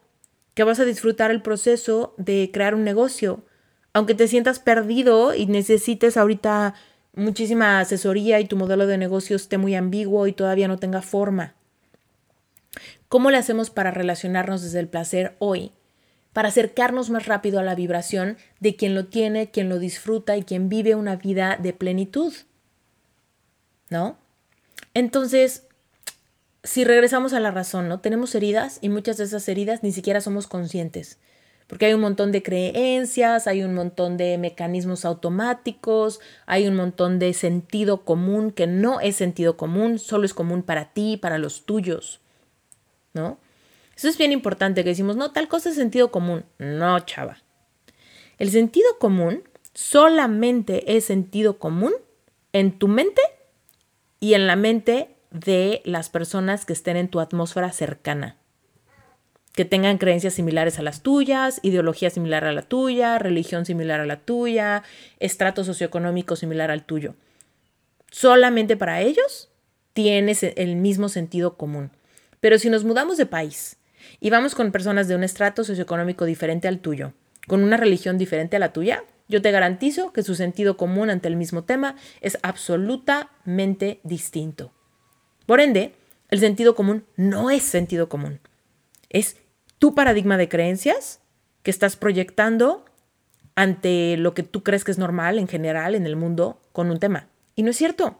[0.55, 3.45] que vas a disfrutar el proceso de crear un negocio,
[3.93, 6.75] aunque te sientas perdido y necesites ahorita
[7.15, 11.55] muchísima asesoría y tu modelo de negocio esté muy ambiguo y todavía no tenga forma.
[13.09, 15.73] ¿Cómo le hacemos para relacionarnos desde el placer hoy?
[16.33, 20.43] Para acercarnos más rápido a la vibración de quien lo tiene, quien lo disfruta y
[20.43, 22.35] quien vive una vida de plenitud.
[23.91, 24.19] ¿No?
[24.93, 25.68] Entonces,
[26.65, 28.01] si regresamos a la razón, ¿no?
[28.01, 31.19] Tenemos heridas y muchas de esas heridas ni siquiera somos conscientes.
[31.67, 37.19] Porque hay un montón de creencias, hay un montón de mecanismos automáticos, hay un montón
[37.19, 41.67] de sentido común que no es sentido común, solo es común para ti, para los
[41.67, 42.21] tuyos.
[43.13, 43.39] ¿No?
[43.95, 46.45] Eso es bien importante que decimos, no, tal cosa es sentido común.
[46.59, 47.43] No, chava.
[48.39, 49.43] El sentido común
[49.75, 51.93] solamente es sentido común
[52.53, 53.21] en tu mente
[54.21, 58.37] y en la mente de las personas que estén en tu atmósfera cercana,
[59.53, 64.07] que tengan creencias similares a las tuyas, ideología similar a la tuya, religión similar a
[64.07, 64.85] la tuya,
[65.19, 67.15] estrato socioeconómico similar al tuyo.
[68.11, 69.51] Solamente para ellos
[69.93, 71.91] tienes el mismo sentido común.
[72.41, 73.79] Pero si nos mudamos de país
[74.21, 77.13] y vamos con personas de un estrato socioeconómico diferente al tuyo,
[77.49, 81.29] con una religión diferente a la tuya, yo te garantizo que su sentido común ante
[81.29, 84.73] el mismo tema es absolutamente distinto.
[85.49, 85.95] Por ende,
[86.29, 88.39] el sentido común no es sentido común.
[89.09, 89.39] Es
[89.79, 91.21] tu paradigma de creencias
[91.63, 92.85] que estás proyectando
[93.55, 96.99] ante lo que tú crees que es normal en general en el mundo con un
[96.99, 97.29] tema.
[97.57, 98.19] Y no es cierto.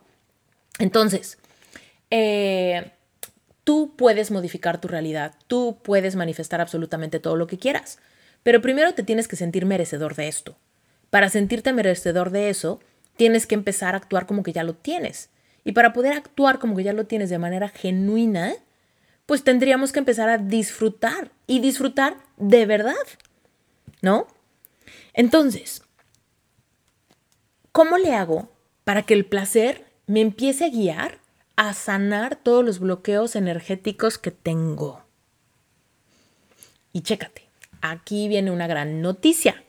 [0.79, 1.37] Entonces,
[2.11, 2.93] eh,
[3.63, 7.99] tú puedes modificar tu realidad, tú puedes manifestar absolutamente todo lo que quieras,
[8.43, 10.57] pero primero te tienes que sentir merecedor de esto.
[11.11, 12.81] Para sentirte merecedor de eso,
[13.19, 15.29] tienes que empezar a actuar como que ya lo tienes.
[15.69, 18.55] Y para poder actuar como que ya lo tienes de manera genuina,
[19.27, 22.95] pues tendríamos que empezar a disfrutar y disfrutar de verdad,
[24.01, 24.27] ¿no?
[25.13, 25.83] Entonces,
[27.71, 28.51] ¿cómo le hago
[28.85, 31.19] para que el placer me empiece a guiar
[31.57, 35.05] a sanar todos los bloqueos energéticos que tengo?
[36.95, 37.43] Y chécate,
[37.83, 39.63] aquí viene una gran noticia.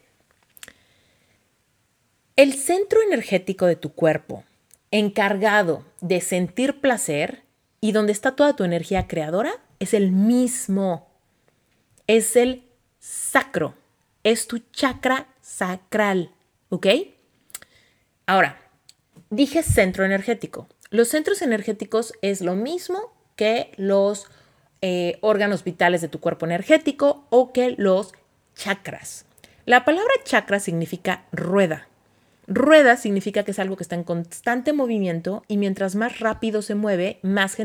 [2.38, 4.45] El centro energético de tu cuerpo,
[4.91, 7.43] encargado de sentir placer
[7.82, 11.08] y donde está toda tu energía creadora es el mismo.
[12.08, 12.63] es el
[12.99, 13.75] sacro,
[14.23, 16.32] es tu chakra sacral,
[16.69, 16.88] ¿ok?
[18.25, 18.60] Ahora,
[19.30, 20.67] dije centro energético.
[20.89, 24.28] Los centros energéticos es lo mismo que los
[24.82, 28.13] eh, órganos vitales de tu cuerpo energético o que los
[28.56, 29.25] chakras.
[29.65, 31.88] La palabra chakra significa rueda.
[32.51, 36.73] Rueda significa que es algo que está en constante movimiento y mientras más rápido se
[36.73, 37.57] mueve, más,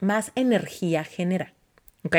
[0.00, 1.54] más energía genera.
[2.04, 2.16] ¿Ok?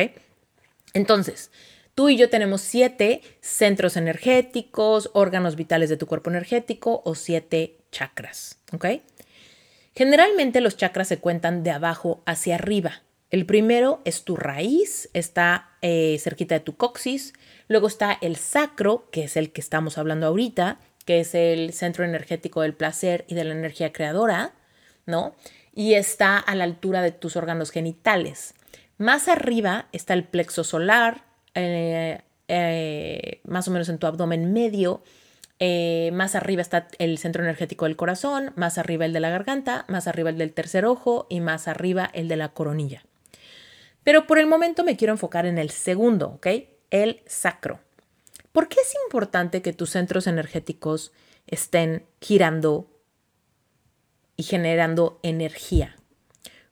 [0.95, 1.51] Entonces,
[1.93, 7.77] tú y yo tenemos siete centros energéticos, órganos vitales de tu cuerpo energético o siete
[7.91, 8.57] chakras.
[8.73, 8.85] ¿Ok?
[9.95, 13.03] Generalmente los chakras se cuentan de abajo hacia arriba.
[13.29, 17.33] El primero es tu raíz, está eh, cerquita de tu coxis.
[17.67, 22.05] Luego está el sacro, que es el que estamos hablando ahorita, que es el centro
[22.05, 24.53] energético del placer y de la energía creadora,
[25.07, 25.33] ¿no?
[25.73, 28.53] Y está a la altura de tus órganos genitales.
[28.99, 31.23] Más arriba está el plexo solar,
[31.55, 35.01] eh, eh, más o menos en tu abdomen medio.
[36.13, 40.05] más arriba está el centro energético del corazón, más arriba el de la garganta, más
[40.07, 43.03] arriba el del tercer ojo y más arriba el de la coronilla.
[44.03, 46.47] Pero por el momento me quiero enfocar en el segundo, ¿ok?
[46.91, 47.79] El sacro.
[48.51, 51.11] ¿Por qué es importante que tus centros energéticos
[51.47, 52.87] estén girando
[54.35, 55.95] y generando energía?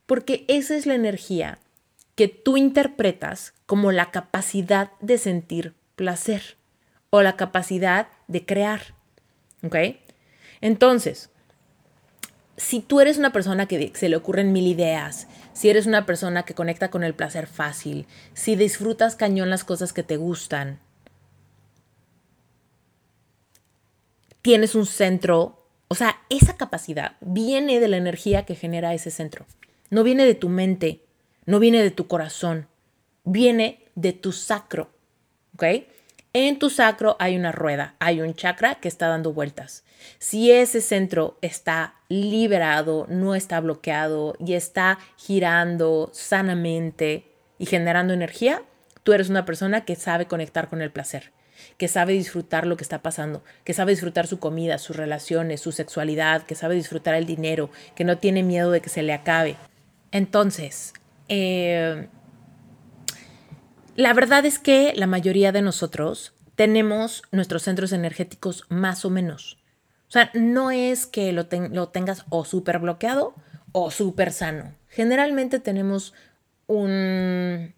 [0.06, 1.60] Porque esa es la energía
[2.16, 6.58] que tú interpretas como la capacidad de sentir placer
[7.10, 8.96] o la capacidad de crear.
[9.63, 9.76] ¿Ok?
[10.62, 11.30] Entonces,
[12.58, 16.44] si tú eres una persona que se le ocurren mil ideas, si eres una persona
[16.44, 20.80] que conecta con el placer fácil, si disfrutas cañón las cosas que te gustan,
[24.47, 29.45] tienes un centro, o sea, esa capacidad viene de la energía que genera ese centro.
[29.89, 31.01] No viene de tu mente,
[31.45, 32.69] no viene de tu corazón,
[33.25, 34.89] viene de tu sacro,
[35.55, 35.63] ¿ok?
[36.31, 39.83] En tu sacro hay una rueda, hay un chakra que está dando vueltas.
[40.17, 47.25] Si ese centro está liberado, no está bloqueado y está girando sanamente
[47.60, 48.63] y generando energía,
[49.03, 51.33] tú eres una persona que sabe conectar con el placer,
[51.78, 55.72] que sabe disfrutar lo que está pasando, que sabe disfrutar su comida, sus relaciones, su
[55.72, 59.58] sexualidad, que sabe disfrutar el dinero, que no tiene miedo de que se le acabe.
[60.12, 60.93] Entonces,
[61.30, 62.08] eh,
[63.96, 69.58] la verdad es que la mayoría de nosotros tenemos nuestros centros energéticos más o menos.
[70.08, 73.36] O sea, no es que lo, tengas o súper bloqueado
[73.74, 74.74] o súper sano.
[74.88, 76.13] Generalmente tenemos
[76.67, 77.74] un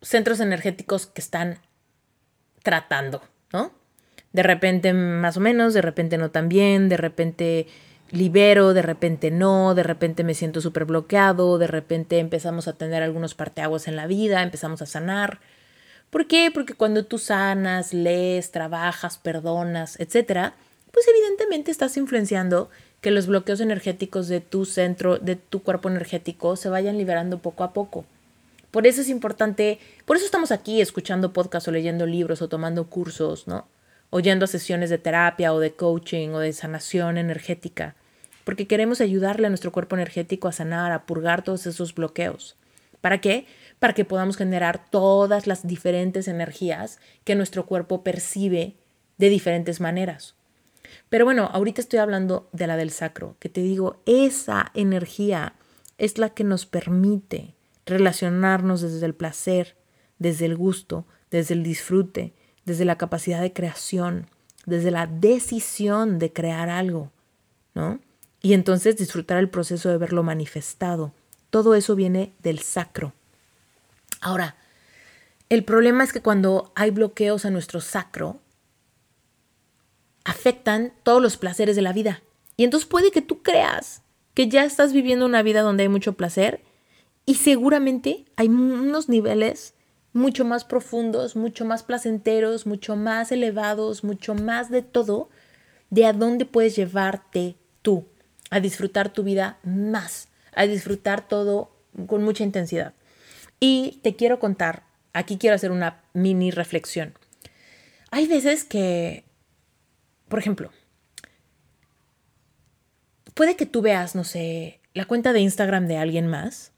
[0.00, 1.58] centros energéticos que están
[2.64, 3.22] tratando,
[3.52, 3.70] ¿no?
[4.32, 7.68] De repente más o menos, de repente no tan bien, de repente
[8.10, 13.04] libero, de repente no, de repente me siento súper bloqueado, de repente empezamos a tener
[13.04, 15.38] algunos parteaguas en la vida, empezamos a sanar.
[16.10, 16.50] ¿Por qué?
[16.52, 20.54] Porque cuando tú sanas, lees, trabajas, perdonas, etcétera,
[20.92, 26.56] pues evidentemente estás influenciando que los bloqueos energéticos de tu centro, de tu cuerpo energético,
[26.56, 28.06] se vayan liberando poco a poco.
[28.74, 32.90] Por eso es importante, por eso estamos aquí escuchando podcasts o leyendo libros o tomando
[32.90, 33.68] cursos, ¿no?
[34.10, 37.94] oyendo sesiones de terapia o de coaching o de sanación energética,
[38.42, 42.56] porque queremos ayudarle a nuestro cuerpo energético a sanar, a purgar todos esos bloqueos.
[43.00, 43.46] ¿Para qué?
[43.78, 48.74] Para que podamos generar todas las diferentes energías que nuestro cuerpo percibe
[49.18, 50.34] de diferentes maneras.
[51.08, 55.54] Pero bueno, ahorita estoy hablando de la del sacro, que te digo, esa energía
[55.96, 57.54] es la que nos permite
[57.86, 59.76] relacionarnos desde el placer,
[60.18, 64.28] desde el gusto, desde el disfrute, desde la capacidad de creación,
[64.66, 67.12] desde la decisión de crear algo,
[67.74, 68.00] ¿no?
[68.40, 71.12] Y entonces disfrutar el proceso de verlo manifestado.
[71.50, 73.12] Todo eso viene del sacro.
[74.20, 74.56] Ahora,
[75.48, 78.40] el problema es que cuando hay bloqueos a nuestro sacro,
[80.24, 82.22] afectan todos los placeres de la vida.
[82.56, 84.02] Y entonces puede que tú creas
[84.34, 86.62] que ya estás viviendo una vida donde hay mucho placer
[87.26, 89.74] y seguramente hay unos niveles
[90.12, 95.28] mucho más profundos, mucho más placenteros, mucho más elevados, mucho más de todo,
[95.90, 98.06] de a dónde puedes llevarte tú,
[98.50, 101.70] a disfrutar tu vida más, a disfrutar todo
[102.06, 102.94] con mucha intensidad.
[103.58, 107.14] Y te quiero contar, aquí quiero hacer una mini reflexión.
[108.10, 109.24] Hay veces que,
[110.28, 110.70] por ejemplo,
[113.32, 116.73] puede que tú veas, no sé, la cuenta de Instagram de alguien más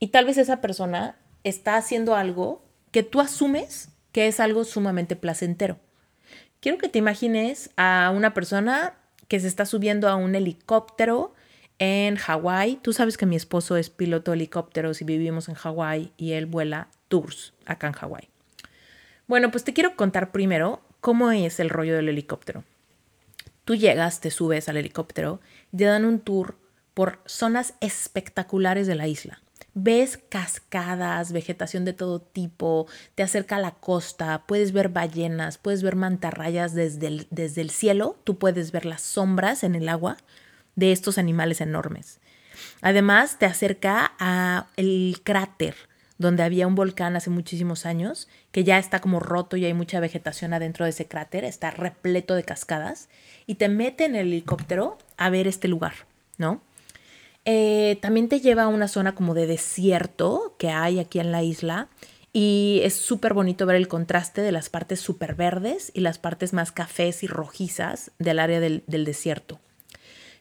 [0.00, 5.14] y tal vez esa persona está haciendo algo que tú asumes que es algo sumamente
[5.14, 5.78] placentero.
[6.60, 8.94] Quiero que te imagines a una persona
[9.28, 11.32] que se está subiendo a un helicóptero
[11.78, 12.80] en Hawái.
[12.82, 16.46] Tú sabes que mi esposo es piloto de helicópteros y vivimos en Hawái y él
[16.46, 18.28] vuela tours acá en Hawái.
[19.28, 22.64] Bueno, pues te quiero contar primero cómo es el rollo del helicóptero.
[23.64, 25.40] Tú llegas, te subes al helicóptero
[25.72, 26.56] y te dan un tour
[26.92, 29.40] por zonas espectaculares de la isla.
[29.74, 35.82] Ves cascadas, vegetación de todo tipo, te acerca a la costa, puedes ver ballenas, puedes
[35.82, 40.16] ver mantarrayas desde el, desde el cielo, tú puedes ver las sombras en el agua
[40.76, 42.20] de estos animales enormes.
[42.82, 45.74] Además, te acerca a el cráter
[46.20, 50.00] donde había un volcán hace muchísimos años, que ya está como roto y hay mucha
[50.00, 53.08] vegetación adentro de ese cráter, está repleto de cascadas,
[53.46, 55.94] y te mete en el helicóptero a ver este lugar,
[56.36, 56.60] ¿no?
[57.44, 61.42] Eh, también te lleva a una zona como de desierto que hay aquí en la
[61.42, 61.88] isla,
[62.32, 66.52] y es súper bonito ver el contraste de las partes súper verdes y las partes
[66.52, 69.58] más cafés y rojizas del área del desierto.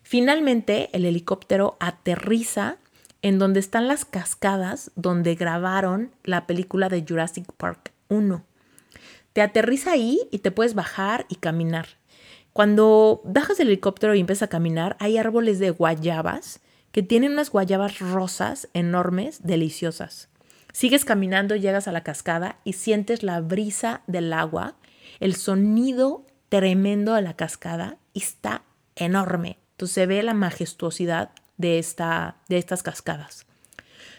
[0.03, 2.77] Finalmente, el helicóptero aterriza
[3.21, 8.43] en donde están las cascadas donde grabaron la película de Jurassic Park 1.
[9.33, 11.87] Te aterriza ahí y te puedes bajar y caminar.
[12.53, 16.61] Cuando bajas del helicóptero y empiezas a caminar, hay árboles de guayabas
[16.91, 20.29] que tienen unas guayabas rosas enormes, deliciosas.
[20.71, 24.75] Sigues caminando, llegas a la cascada y sientes la brisa del agua,
[25.19, 28.63] el sonido tremendo de la cascada y está
[28.95, 29.57] enorme.
[29.71, 33.45] Entonces se ve la majestuosidad de, esta, de estas cascadas.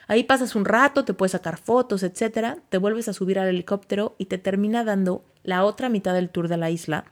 [0.08, 4.16] Ahí pasas un rato, te puedes sacar fotos, etcétera, te vuelves a subir al helicóptero
[4.18, 7.04] y te termina dando la otra mitad del tour de la isla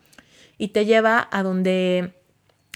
[0.58, 2.14] y te lleva a donde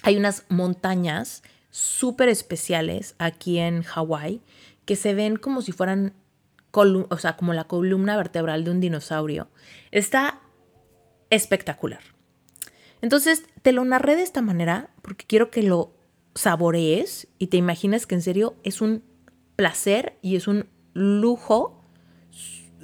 [0.03, 1.43] hay unas montañas
[1.73, 4.43] súper especiales aquí en Hawái
[4.85, 6.13] que se ven como si fueran,
[6.73, 9.49] o sea, como la columna vertebral de un dinosaurio.
[9.91, 10.41] Está
[11.31, 12.01] espectacular.
[13.01, 15.95] Entonces, te lo narré de esta manera porque quiero que lo
[16.35, 19.03] saborees y te imaginas que en serio es un
[19.57, 21.83] placer y es un lujo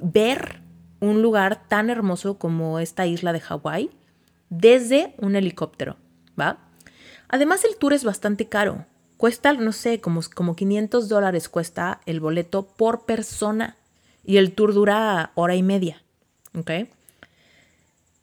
[0.01, 0.61] ver
[0.99, 3.91] un lugar tan hermoso como esta isla de Hawái
[4.49, 5.97] desde un helicóptero,
[6.39, 6.68] ¿va?
[7.29, 8.85] Además el tour es bastante caro.
[9.17, 13.77] Cuesta, no sé, como, como 500 dólares cuesta el boleto por persona
[14.25, 16.01] y el tour dura hora y media,
[16.57, 16.71] ¿ok?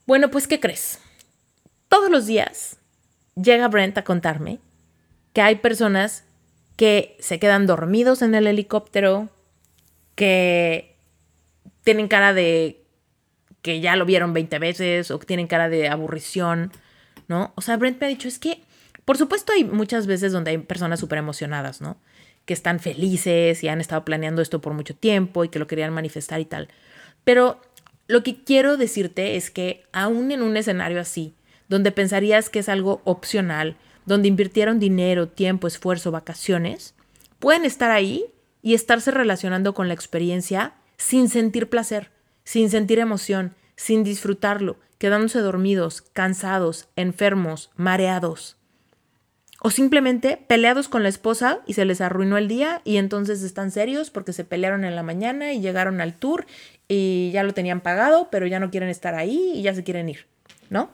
[0.06, 1.00] Bueno, pues ¿qué crees?
[1.88, 2.78] Todos los días
[3.34, 4.58] llega Brent a contarme
[5.32, 6.24] que hay personas
[6.76, 9.28] que se quedan dormidos en el helicóptero,
[10.14, 10.96] que
[11.84, 12.82] tienen cara de
[13.62, 16.72] que ya lo vieron 20 veces o que tienen cara de aburrición,
[17.28, 17.52] ¿no?
[17.56, 18.62] O sea, Brent me ha dicho, es que,
[19.06, 21.96] por supuesto, hay muchas veces donde hay personas súper emocionadas, ¿no?
[22.44, 25.94] Que están felices y han estado planeando esto por mucho tiempo y que lo querían
[25.94, 26.68] manifestar y tal.
[27.22, 27.60] Pero
[28.08, 31.36] lo que quiero decirte es que aún en un escenario así,
[31.68, 33.76] donde pensarías que es algo opcional,
[34.06, 36.94] donde invirtieron dinero, tiempo, esfuerzo, vacaciones,
[37.38, 38.24] pueden estar ahí
[38.60, 42.10] y estarse relacionando con la experiencia sin sentir placer,
[42.42, 48.56] sin sentir emoción, sin disfrutarlo, quedándose dormidos, cansados, enfermos, mareados.
[49.66, 53.72] O simplemente peleados con la esposa y se les arruinó el día y entonces están
[53.72, 56.46] serios porque se pelearon en la mañana y llegaron al tour
[56.86, 60.08] y ya lo tenían pagado, pero ya no quieren estar ahí y ya se quieren
[60.08, 60.26] ir,
[60.70, 60.88] ¿no?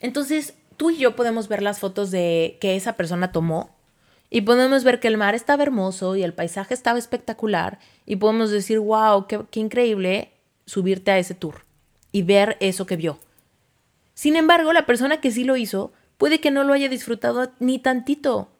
[0.00, 3.74] Entonces, tú y yo podemos ver las fotos de que esa persona tomó
[4.28, 8.50] y podemos ver que el mar estaba hermoso y el paisaje estaba espectacular y podemos
[8.50, 10.32] decir, wow, qué, qué increíble
[10.66, 11.64] subirte a ese tour
[12.12, 13.18] y ver eso que vio.
[14.12, 17.78] Sin embargo, la persona que sí lo hizo puede que no lo haya disfrutado ni
[17.78, 18.50] tantito.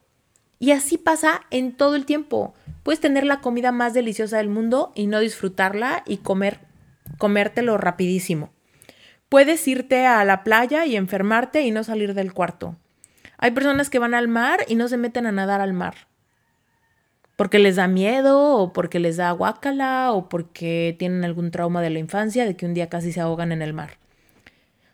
[0.57, 2.55] Y así pasa en todo el tiempo.
[2.83, 6.59] Puedes tener la comida más deliciosa del mundo y no disfrutarla y comer
[7.19, 8.51] comértelo rapidísimo.
[9.29, 12.77] Puedes irte a la playa y enfermarte y no salir del cuarto.
[13.37, 16.07] Hay personas que van al mar y no se meten a nadar al mar.
[17.35, 21.91] Porque les da miedo o porque les da guácala o porque tienen algún trauma de
[21.91, 23.98] la infancia de que un día casi se ahogan en el mar.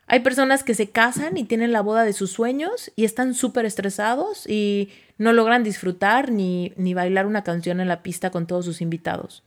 [0.08, 3.66] Hay personas que se casan y tienen la boda de sus sueños y están súper
[3.66, 8.66] estresados y no logran disfrutar ni, ni bailar una canción en la pista con todos
[8.66, 9.44] sus invitados.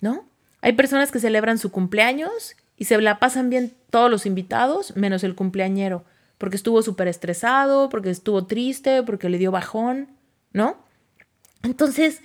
[0.00, 0.24] ¿No?
[0.60, 5.24] Hay personas que celebran su cumpleaños y se la pasan bien todos los invitados, menos
[5.24, 6.04] el cumpleañero,
[6.38, 10.08] porque estuvo súper estresado, porque estuvo triste, porque le dio bajón,
[10.52, 10.76] ¿no?
[11.64, 12.20] Entonces,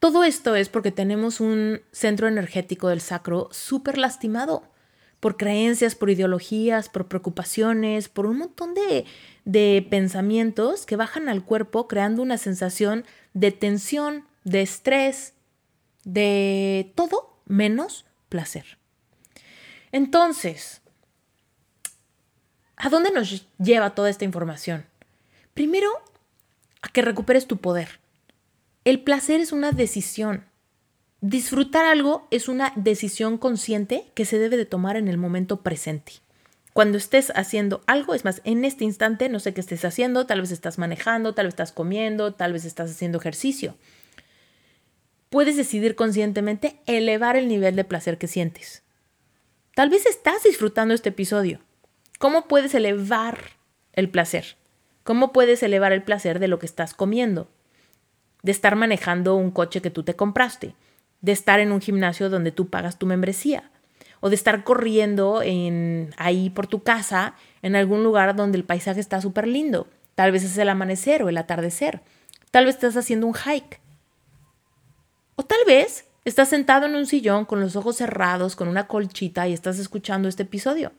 [0.00, 4.64] todo esto es porque tenemos un centro energético del sacro súper lastimado
[5.22, 9.04] por creencias, por ideologías, por preocupaciones, por un montón de,
[9.44, 15.34] de pensamientos que bajan al cuerpo creando una sensación de tensión, de estrés,
[16.02, 18.78] de todo menos placer.
[19.92, 20.82] Entonces,
[22.74, 24.86] ¿a dónde nos lleva toda esta información?
[25.54, 25.88] Primero,
[26.80, 28.00] a que recuperes tu poder.
[28.84, 30.46] El placer es una decisión.
[31.22, 36.14] Disfrutar algo es una decisión consciente que se debe de tomar en el momento presente.
[36.72, 40.40] Cuando estés haciendo algo, es más, en este instante, no sé qué estés haciendo, tal
[40.40, 43.76] vez estás manejando, tal vez estás comiendo, tal vez estás haciendo ejercicio.
[45.30, 48.82] Puedes decidir conscientemente elevar el nivel de placer que sientes.
[49.76, 51.60] Tal vez estás disfrutando este episodio.
[52.18, 53.38] ¿Cómo puedes elevar
[53.92, 54.56] el placer?
[55.04, 57.48] ¿Cómo puedes elevar el placer de lo que estás comiendo?
[58.42, 60.74] De estar manejando un coche que tú te compraste,
[61.22, 63.70] de estar en un gimnasio donde tú pagas tu membresía,
[64.20, 69.00] o de estar corriendo en, ahí por tu casa en algún lugar donde el paisaje
[69.00, 69.88] está súper lindo.
[70.14, 72.02] Tal vez es el amanecer o el atardecer.
[72.50, 73.80] Tal vez estás haciendo un hike.
[75.34, 79.48] O tal vez Estás sentado en un sillón con los ojos cerrados, con una colchita
[79.48, 80.92] y estás escuchando este episodio.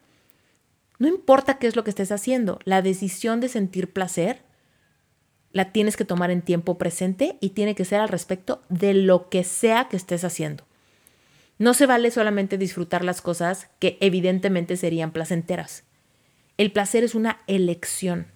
[0.99, 4.41] No importa qué es lo que estés haciendo, la decisión de sentir placer
[5.53, 9.29] la tienes que tomar en tiempo presente y tiene que ser al respecto de lo
[9.29, 10.65] que sea que estés haciendo.
[11.59, 15.83] No se vale solamente disfrutar las cosas que evidentemente serían placenteras.
[16.57, 18.27] El placer es una elección.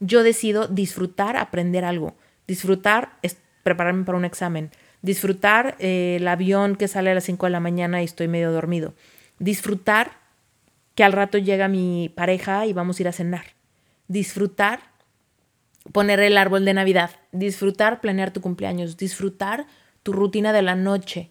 [0.00, 2.16] Yo decido disfrutar aprender algo,
[2.46, 4.70] disfrutar es prepararme para un examen,
[5.02, 8.50] disfrutar eh, el avión que sale a las 5 de la mañana y estoy medio
[8.50, 8.94] dormido,
[9.38, 10.12] disfrutar
[10.94, 13.44] que al rato llega mi pareja y vamos a ir a cenar,
[14.08, 14.91] disfrutar
[15.90, 19.66] poner el árbol de Navidad, disfrutar planear tu cumpleaños, disfrutar
[20.02, 21.30] tu rutina de la noche,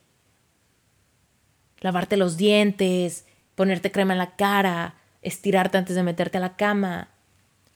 [1.79, 3.25] lavarte los dientes,
[3.55, 7.09] ponerte crema en la cara, estirarte antes de meterte a la cama,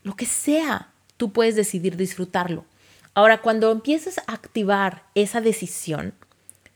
[0.03, 2.65] lo que sea, tú puedes decidir disfrutarlo.
[3.13, 6.13] Ahora, cuando empiezas a activar esa decisión,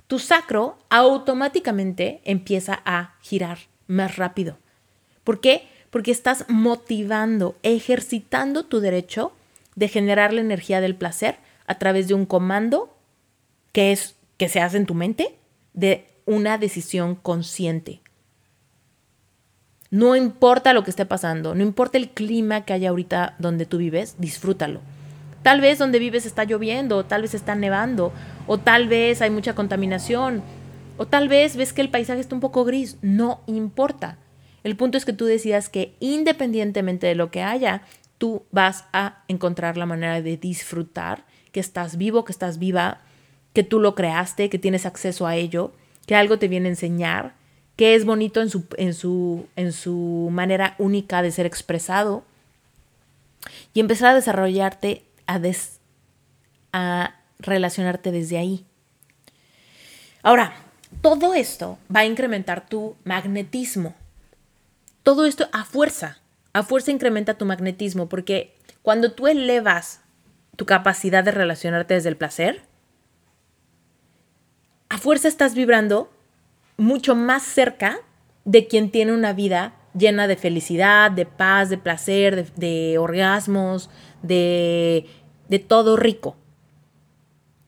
[0.07, 4.57] tu sacro automáticamente empieza a girar más rápido.
[5.23, 5.67] ¿Por qué?
[5.89, 9.33] Porque estás motivando, ejercitando tu derecho
[9.79, 12.97] de generar la energía del placer a través de un comando
[13.71, 15.37] que es que se hace en tu mente
[15.73, 18.01] de una decisión consciente.
[19.89, 23.77] No importa lo que esté pasando, no importa el clima que haya ahorita donde tú
[23.77, 24.81] vives, disfrútalo.
[25.43, 28.11] Tal vez donde vives está lloviendo, tal vez está nevando,
[28.47, 30.43] o tal vez hay mucha contaminación,
[30.97, 32.97] o tal vez ves que el paisaje está un poco gris.
[33.01, 34.17] No importa.
[34.65, 37.83] El punto es que tú decidas que independientemente de lo que haya,
[38.19, 42.99] tú vas a encontrar la manera de disfrutar, que estás vivo, que estás viva,
[43.53, 45.71] que tú lo creaste, que tienes acceso a ello,
[46.05, 47.33] que algo te viene a enseñar,
[47.75, 52.23] que es bonito en su, manera única de ser expresado,
[53.73, 55.03] y empezar a desarrollarte
[56.73, 58.65] a, relacionarte desde ahí.
[60.21, 60.53] Ahora,
[61.01, 63.95] todo esto va a incrementar tu magnetismo.
[65.03, 66.18] Todo esto a fuerza,
[66.53, 70.01] a fuerza incrementa tu magnetismo, porque cuando tú elevas
[70.55, 72.61] tu capacidad de relacionarte desde el placer,
[74.89, 76.11] a fuerza estás vibrando
[76.77, 77.99] mucho más cerca
[78.45, 83.89] de quien tiene una vida llena de felicidad, de paz, de placer, de orgasmos,
[84.21, 85.07] de
[85.49, 86.37] de todo rico.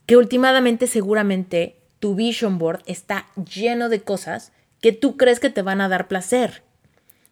[0.06, 5.62] Que últimamente seguramente tu vision board está lleno de cosas que tú crees que te
[5.62, 6.64] van a dar placer.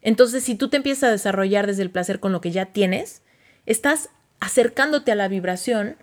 [0.02, 3.22] Entonces, si tú te empiezas a desarrollar desde el placer con lo que ya tienes,
[3.66, 5.97] estás acercándote a la vibración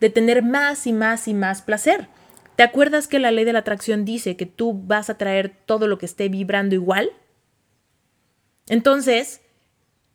[0.00, 2.08] de tener más y más y más placer.
[2.56, 5.88] ¿Te acuerdas que la ley de la atracción dice que tú vas a traer todo
[5.88, 7.10] lo que esté vibrando igual?
[8.68, 9.40] Entonces,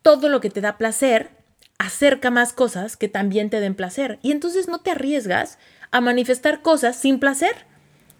[0.02, 1.30] todo lo que te da placer
[1.78, 4.18] acerca más cosas que también te den placer.
[4.22, 5.58] Y entonces no te arriesgas
[5.90, 7.54] a manifestar cosas sin placer.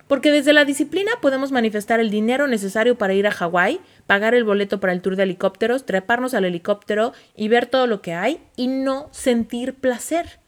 [0.08, 4.44] Porque desde la disciplina podemos manifestar el dinero necesario para ir a Hawái, pagar el
[4.44, 8.40] boleto para el tour de helicópteros, treparnos al helicóptero y ver todo lo que hay
[8.54, 10.38] y no sentir placer.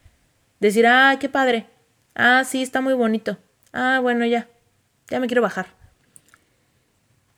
[0.60, 1.66] Decir, ah, qué padre.
[2.14, 3.38] Ah, sí, está muy bonito.
[3.72, 4.48] Ah, bueno, ya.
[5.08, 5.66] Ya me quiero bajar.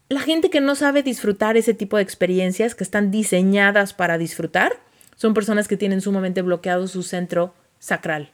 [0.09, 4.73] La gente que no sabe disfrutar ese tipo de experiencias que están diseñadas para disfrutar,
[5.14, 8.33] son personas que tienen sumamente bloqueado su centro sacral.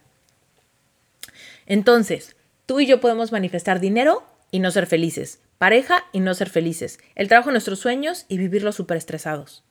[1.67, 2.37] Entonces,
[2.67, 6.99] tú y yo podemos manifestar dinero y no ser felices, pareja y no ser felices,
[7.15, 9.65] el trabajo de nuestros sueños y vivirlos súper estresados.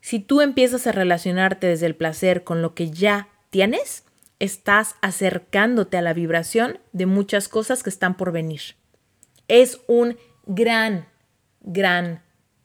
[0.00, 4.04] Si tú empiezas a relacionarte desde el placer con lo que ya tienes,
[4.38, 8.60] estás acercándote a la vibración de muchas cosas que están por venir.
[9.48, 11.06] Es un gran,
[11.62, 12.22] gran,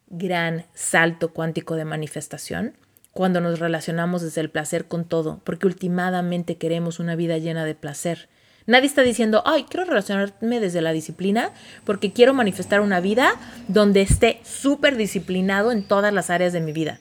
[0.08, 2.76] gran salto cuántico de manifestación
[3.12, 7.76] cuando nos relacionamos desde el placer con todo, porque últimamente queremos una vida llena de
[7.76, 8.30] placer.
[8.70, 11.49] Nadie está diciendo, ay, quiero relacionarme desde la disciplina
[11.86, 13.32] porque quiero manifestar una vida
[13.67, 16.99] donde esté súper disciplinado en todas las áreas de mi vida.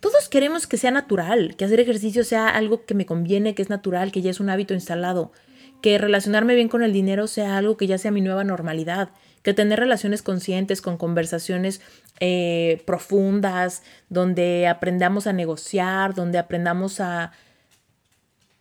[0.00, 3.68] Todos queremos que sea natural, que hacer ejercicio sea algo que me conviene, que es
[3.68, 5.30] natural, que ya es un hábito instalado.
[5.82, 9.10] que relacionarme bien con el dinero sea algo que ya sea mi nueva normalidad,
[9.42, 11.82] que tener relaciones conscientes con conversaciones
[12.18, 17.30] eh, profundas, donde aprendamos a negociar, donde aprendamos a,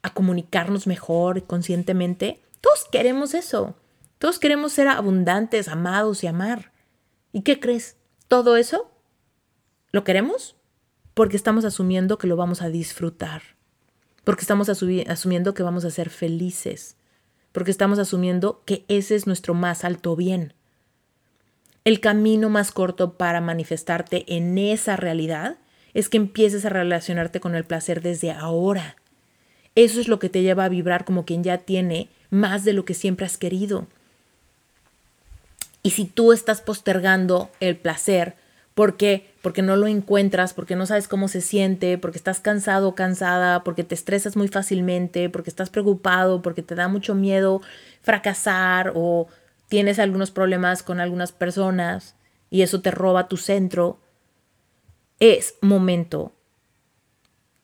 [0.01, 2.41] a comunicarnos mejor conscientemente.
[2.61, 3.75] Todos queremos eso.
[4.19, 6.71] Todos queremos ser abundantes, amados y amar.
[7.31, 7.97] ¿Y qué crees?
[8.27, 8.91] Todo eso
[9.91, 10.55] lo queremos
[11.13, 13.41] porque estamos asumiendo que lo vamos a disfrutar,
[14.23, 16.95] porque estamos asumiendo que vamos a ser felices,
[17.51, 20.53] porque estamos asumiendo que ese es nuestro más alto bien.
[21.85, 25.57] El camino más corto para manifestarte en esa realidad
[25.93, 28.97] es que empieces a relacionarte con el placer desde ahora.
[29.77, 32.83] Eso es lo que te lleva a vibrar como quien ya tiene más de lo
[32.83, 33.85] que siempre has querido.
[35.83, 38.33] Y si tú estás postergando el placer,
[38.73, 39.29] ¿por qué?
[39.43, 43.63] Porque no lo encuentras, porque no sabes cómo se siente, porque estás cansado o cansada,
[43.63, 47.61] porque te estresas muy fácilmente, porque estás preocupado, porque te da mucho miedo
[48.01, 49.27] fracasar o
[49.67, 52.15] tienes algunos problemas con algunas personas
[52.49, 53.99] y eso te roba tu centro,
[55.19, 56.31] es momento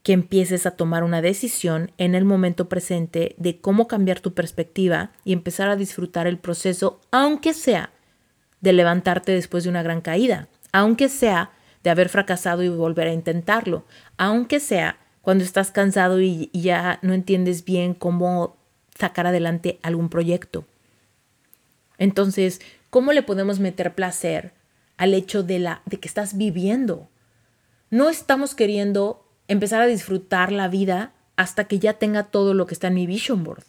[0.04, 5.12] que empieces a tomar una decisión en el momento presente de cómo cambiar tu perspectiva
[5.24, 7.91] y empezar a disfrutar el proceso, aunque sea
[8.60, 11.51] de levantarte después de una gran caída, aunque sea
[11.84, 13.86] de haber fracasado y volver a intentarlo,
[14.18, 18.58] aunque sea cuando estás cansado y, ya no entiendes bien cómo
[18.97, 20.66] sacar adelante algún proyecto.
[21.97, 24.54] Entonces, ¿cómo le podemos meter placer
[24.97, 27.10] al hecho de, la, de que estás viviendo?
[27.89, 32.74] No estamos queriendo empezar a disfrutar la vida hasta que ya tenga todo lo que
[32.74, 33.64] está en mi vision board.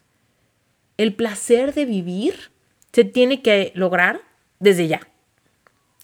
[0.97, 2.51] El placer de vivir
[2.93, 4.21] se tiene que lograr
[4.61, 5.01] desde ya.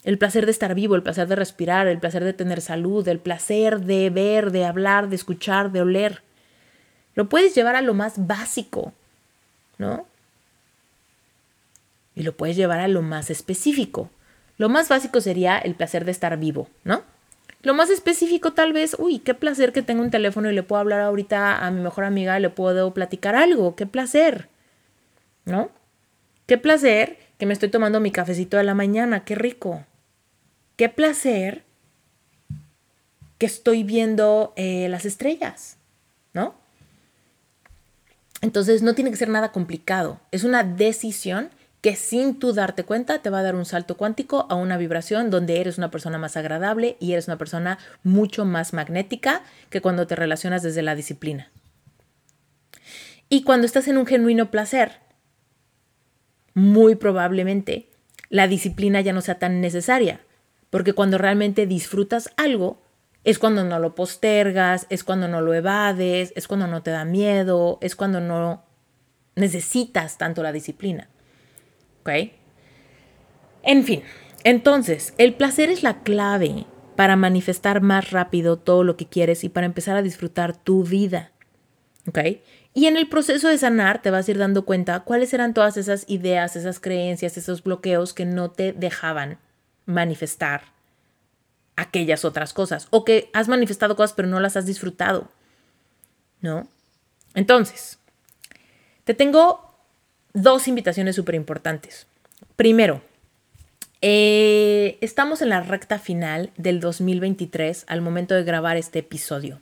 [0.03, 3.19] El placer de estar vivo, el placer de respirar, el placer de tener salud, el
[3.19, 6.23] placer de ver, de hablar, de escuchar, de oler.
[7.15, 8.95] Lo puedes llevar a lo más básico,
[9.79, 10.07] ¿no?
[12.21, 14.11] y lo puedes llevar a lo más específico.
[14.59, 17.03] Lo más básico sería el placer de estar vivo, ¿no?
[17.63, 20.81] Lo más específico tal vez, uy, qué placer que tengo un teléfono y le puedo
[20.81, 24.49] hablar ahorita a mi mejor amiga le puedo platicar algo, qué placer,
[25.45, 25.71] ¿no?
[26.47, 29.85] Qué placer que me estoy tomando mi cafecito de la mañana, qué rico.
[30.77, 31.65] Qué placer
[33.37, 35.77] que estoy viendo eh, las estrellas,
[36.33, 36.55] ¿no?
[38.43, 41.51] Entonces no tiene que ser nada complicado, es una decisión
[41.81, 45.31] que sin tú darte cuenta te va a dar un salto cuántico a una vibración
[45.31, 50.07] donde eres una persona más agradable y eres una persona mucho más magnética que cuando
[50.07, 51.51] te relacionas desde la disciplina.
[53.29, 54.99] Y cuando estás en un genuino placer,
[56.53, 57.91] muy probablemente
[58.29, 60.21] la disciplina ya no sea tan necesaria,
[60.69, 62.83] porque cuando realmente disfrutas algo,
[63.25, 67.05] es cuando no lo postergas, es cuando no lo evades, es cuando no te da
[67.05, 68.65] miedo, es cuando no
[69.35, 71.09] necesitas tanto la disciplina.
[72.01, 72.11] ¿Ok?
[73.63, 74.03] En fin,
[74.45, 79.49] entonces, el placer es la clave para manifestar más rápido todo lo que quieres y
[79.49, 81.33] para empezar a disfrutar tu vida.
[82.09, 82.19] ¿Ok?
[82.73, 85.77] Y en el proceso de sanar te vas a ir dando cuenta cuáles eran todas
[85.77, 89.39] esas ideas, esas creencias, esos bloqueos que no te dejaban
[89.87, 90.63] manifestar
[91.77, 95.29] aquellas otras cosas o que has manifestado cosas pero no las has disfrutado.
[96.41, 96.69] ¿No?
[97.35, 97.99] Entonces,
[99.05, 99.70] te tengo
[100.33, 102.07] dos invitaciones súper importantes.
[102.57, 103.03] Primero,
[104.03, 109.61] eh, estamos en la recta final del 2023 al momento de grabar este episodio.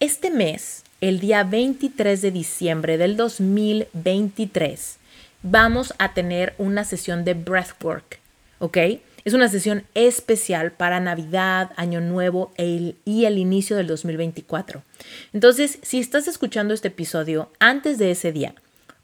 [0.00, 4.96] Este mes, el día 23 de diciembre del 2023,
[5.42, 8.18] vamos a tener una sesión de breathwork,
[8.58, 8.78] ¿ok?
[9.24, 14.82] Es una sesión especial para Navidad, Año Nuevo e y el inicio del 2024.
[15.32, 18.54] Entonces, si estás escuchando este episodio antes de ese día,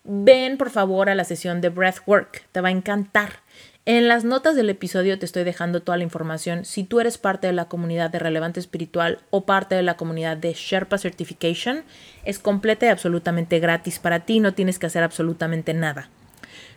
[0.09, 3.35] ven por favor a la sesión de Breathwork, te va a encantar.
[3.85, 6.65] En las notas del episodio te estoy dejando toda la información.
[6.65, 10.37] Si tú eres parte de la comunidad de Relevante Espiritual o parte de la comunidad
[10.37, 11.85] de Sherpa Certification,
[12.25, 16.11] es completa y absolutamente gratis para ti, no tienes que hacer absolutamente nada.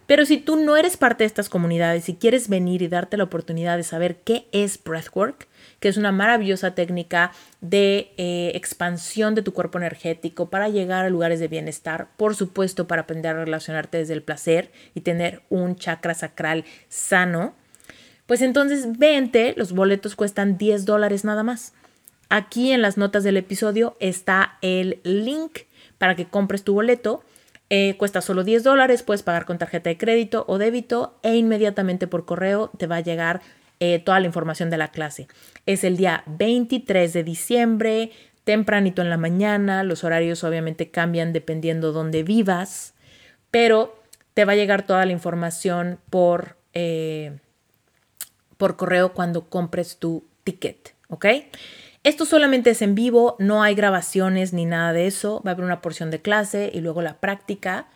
[0.07, 3.23] Pero si tú no eres parte de estas comunidades y quieres venir y darte la
[3.23, 5.47] oportunidad de saber qué es Breathwork,
[5.81, 11.09] que es una maravillosa técnica de eh, expansión de tu cuerpo energético para llegar a
[11.09, 15.75] lugares de bienestar, por supuesto para aprender a relacionarte desde el placer y tener un
[15.75, 17.55] chakra sacral sano,
[18.27, 21.73] pues entonces vente, los boletos cuestan 10 dólares nada más.
[22.29, 25.61] Aquí en las notas del episodio está el link
[25.97, 27.23] para que compres tu boleto.
[27.71, 32.05] Eh, cuesta solo 10 dólares, puedes pagar con tarjeta de crédito o débito e inmediatamente
[32.05, 33.41] por correo te va a llegar
[33.83, 35.27] eh, toda la información de la clase.
[35.65, 38.11] Es el día 23 de diciembre,
[38.43, 42.93] tempranito en la mañana, los horarios obviamente cambian dependiendo dónde vivas,
[43.49, 43.99] pero
[44.35, 47.39] te va a llegar toda la información por, eh,
[48.57, 51.25] por correo cuando compres tu ticket, ¿ok?
[52.03, 55.41] Esto solamente es en vivo, no hay grabaciones ni nada de eso.
[55.43, 57.87] Va a haber una porción de clase y luego la práctica.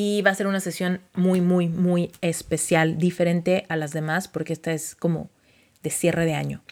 [0.00, 4.52] Y va a ser una sesión muy, muy, muy especial, diferente a las demás, porque
[4.52, 5.28] esta es como
[5.82, 6.62] de cierre de año.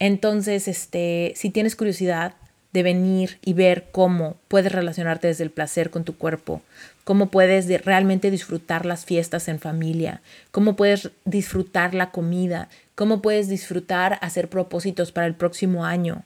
[0.00, 2.34] Entonces, este, si tienes curiosidad
[2.72, 6.62] de venir y ver cómo puedes relacionarte desde el placer con tu cuerpo,
[7.04, 10.20] cómo puedes realmente disfrutar las fiestas en familia,
[10.50, 16.24] cómo puedes disfrutar la comida, cómo puedes disfrutar hacer propósitos para el próximo año.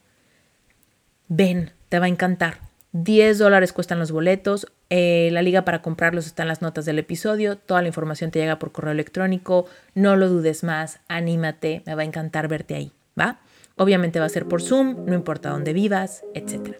[1.27, 2.68] Ven, te va a encantar.
[2.91, 4.67] 10 dólares cuestan los boletos.
[4.89, 7.57] Eh, la liga para comprarlos está en las notas del episodio.
[7.57, 9.65] Toda la información te llega por correo electrónico.
[9.93, 10.99] No lo dudes más.
[11.07, 11.83] Anímate.
[11.85, 12.91] Me va a encantar verte ahí.
[13.19, 13.39] ¿Va?
[13.75, 16.75] Obviamente va a ser por Zoom, no importa dónde vivas, etc.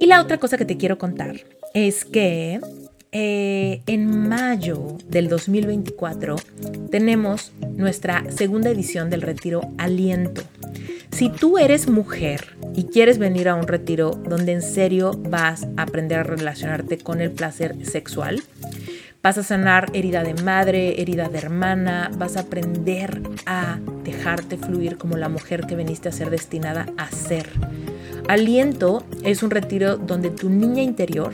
[0.00, 1.36] Y la otra cosa que te quiero contar
[1.74, 2.60] es que
[3.16, 6.34] eh, en mayo del 2024
[6.90, 10.42] tenemos nuestra segunda edición del retiro Aliento.
[11.12, 15.82] Si tú eres mujer y quieres venir a un retiro donde en serio vas a
[15.82, 18.42] aprender a relacionarte con el placer sexual,
[19.22, 24.98] vas a sanar herida de madre, herida de hermana, vas a aprender a dejarte fluir
[24.98, 27.48] como la mujer que veniste a ser destinada a ser.
[28.26, 31.32] Aliento es un retiro donde tu niña interior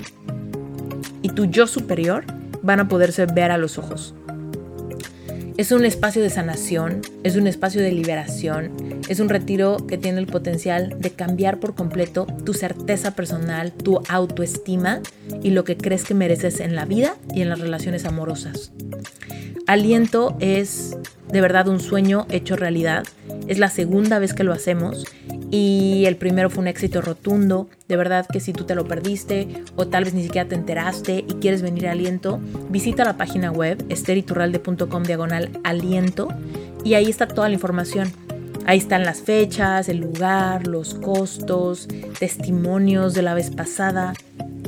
[1.22, 2.24] y tu yo superior
[2.62, 4.14] van a poderse ver a los ojos.
[5.56, 8.72] Es un espacio de sanación, es un espacio de liberación,
[9.10, 14.00] es un retiro que tiene el potencial de cambiar por completo tu certeza personal, tu
[14.08, 15.00] autoestima
[15.42, 18.72] y lo que crees que mereces en la vida y en las relaciones amorosas.
[19.66, 20.96] Aliento es
[21.30, 23.04] de verdad un sueño hecho realidad.
[23.46, 25.04] Es la segunda vez que lo hacemos
[25.50, 27.68] y el primero fue un éxito rotundo.
[27.88, 31.24] De verdad que si tú te lo perdiste o tal vez ni siquiera te enteraste
[31.26, 36.28] y quieres venir a aliento, visita la página web esteriturralde.com diagonal aliento
[36.84, 38.12] y ahí está toda la información.
[38.66, 41.88] Ahí están las fechas, el lugar, los costos,
[42.18, 44.12] testimonios de la vez pasada.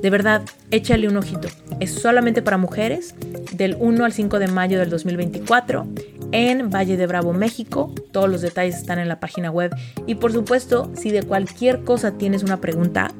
[0.02, 0.42] De verdad,
[0.72, 1.48] échale un ojito.
[1.78, 3.14] Es solamente para mujeres
[3.52, 5.86] del 1 al 5 de mayo del 2024
[6.32, 7.94] en Valle de Bravo, México.
[8.10, 9.72] Todos los detalles están en la página web.
[10.08, 13.12] Y por supuesto, si de cualquier cosa tienes una pregunta,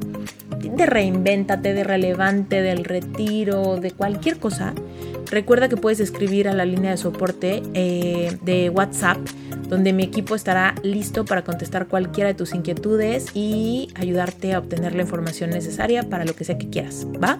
[0.58, 4.74] de reinvéntate, de relevante, del retiro, de cualquier cosa,
[5.30, 9.18] recuerda que puedes escribir a la línea de soporte eh, de WhatsApp,
[9.68, 14.94] donde mi equipo estará listo para contestar cualquiera de tus inquietudes y ayudarte a obtener
[14.94, 17.06] la información necesaria para lo que sea que quieras.
[17.22, 17.38] ¿Va?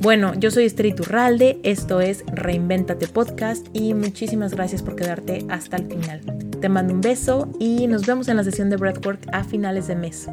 [0.00, 5.76] Bueno, yo soy Esther Iturralde, esto es Reinventate Podcast y muchísimas gracias por quedarte hasta
[5.76, 6.20] el final.
[6.60, 9.96] Te mando un beso y nos vemos en la sesión de Breathwork a finales de
[9.96, 10.28] mes.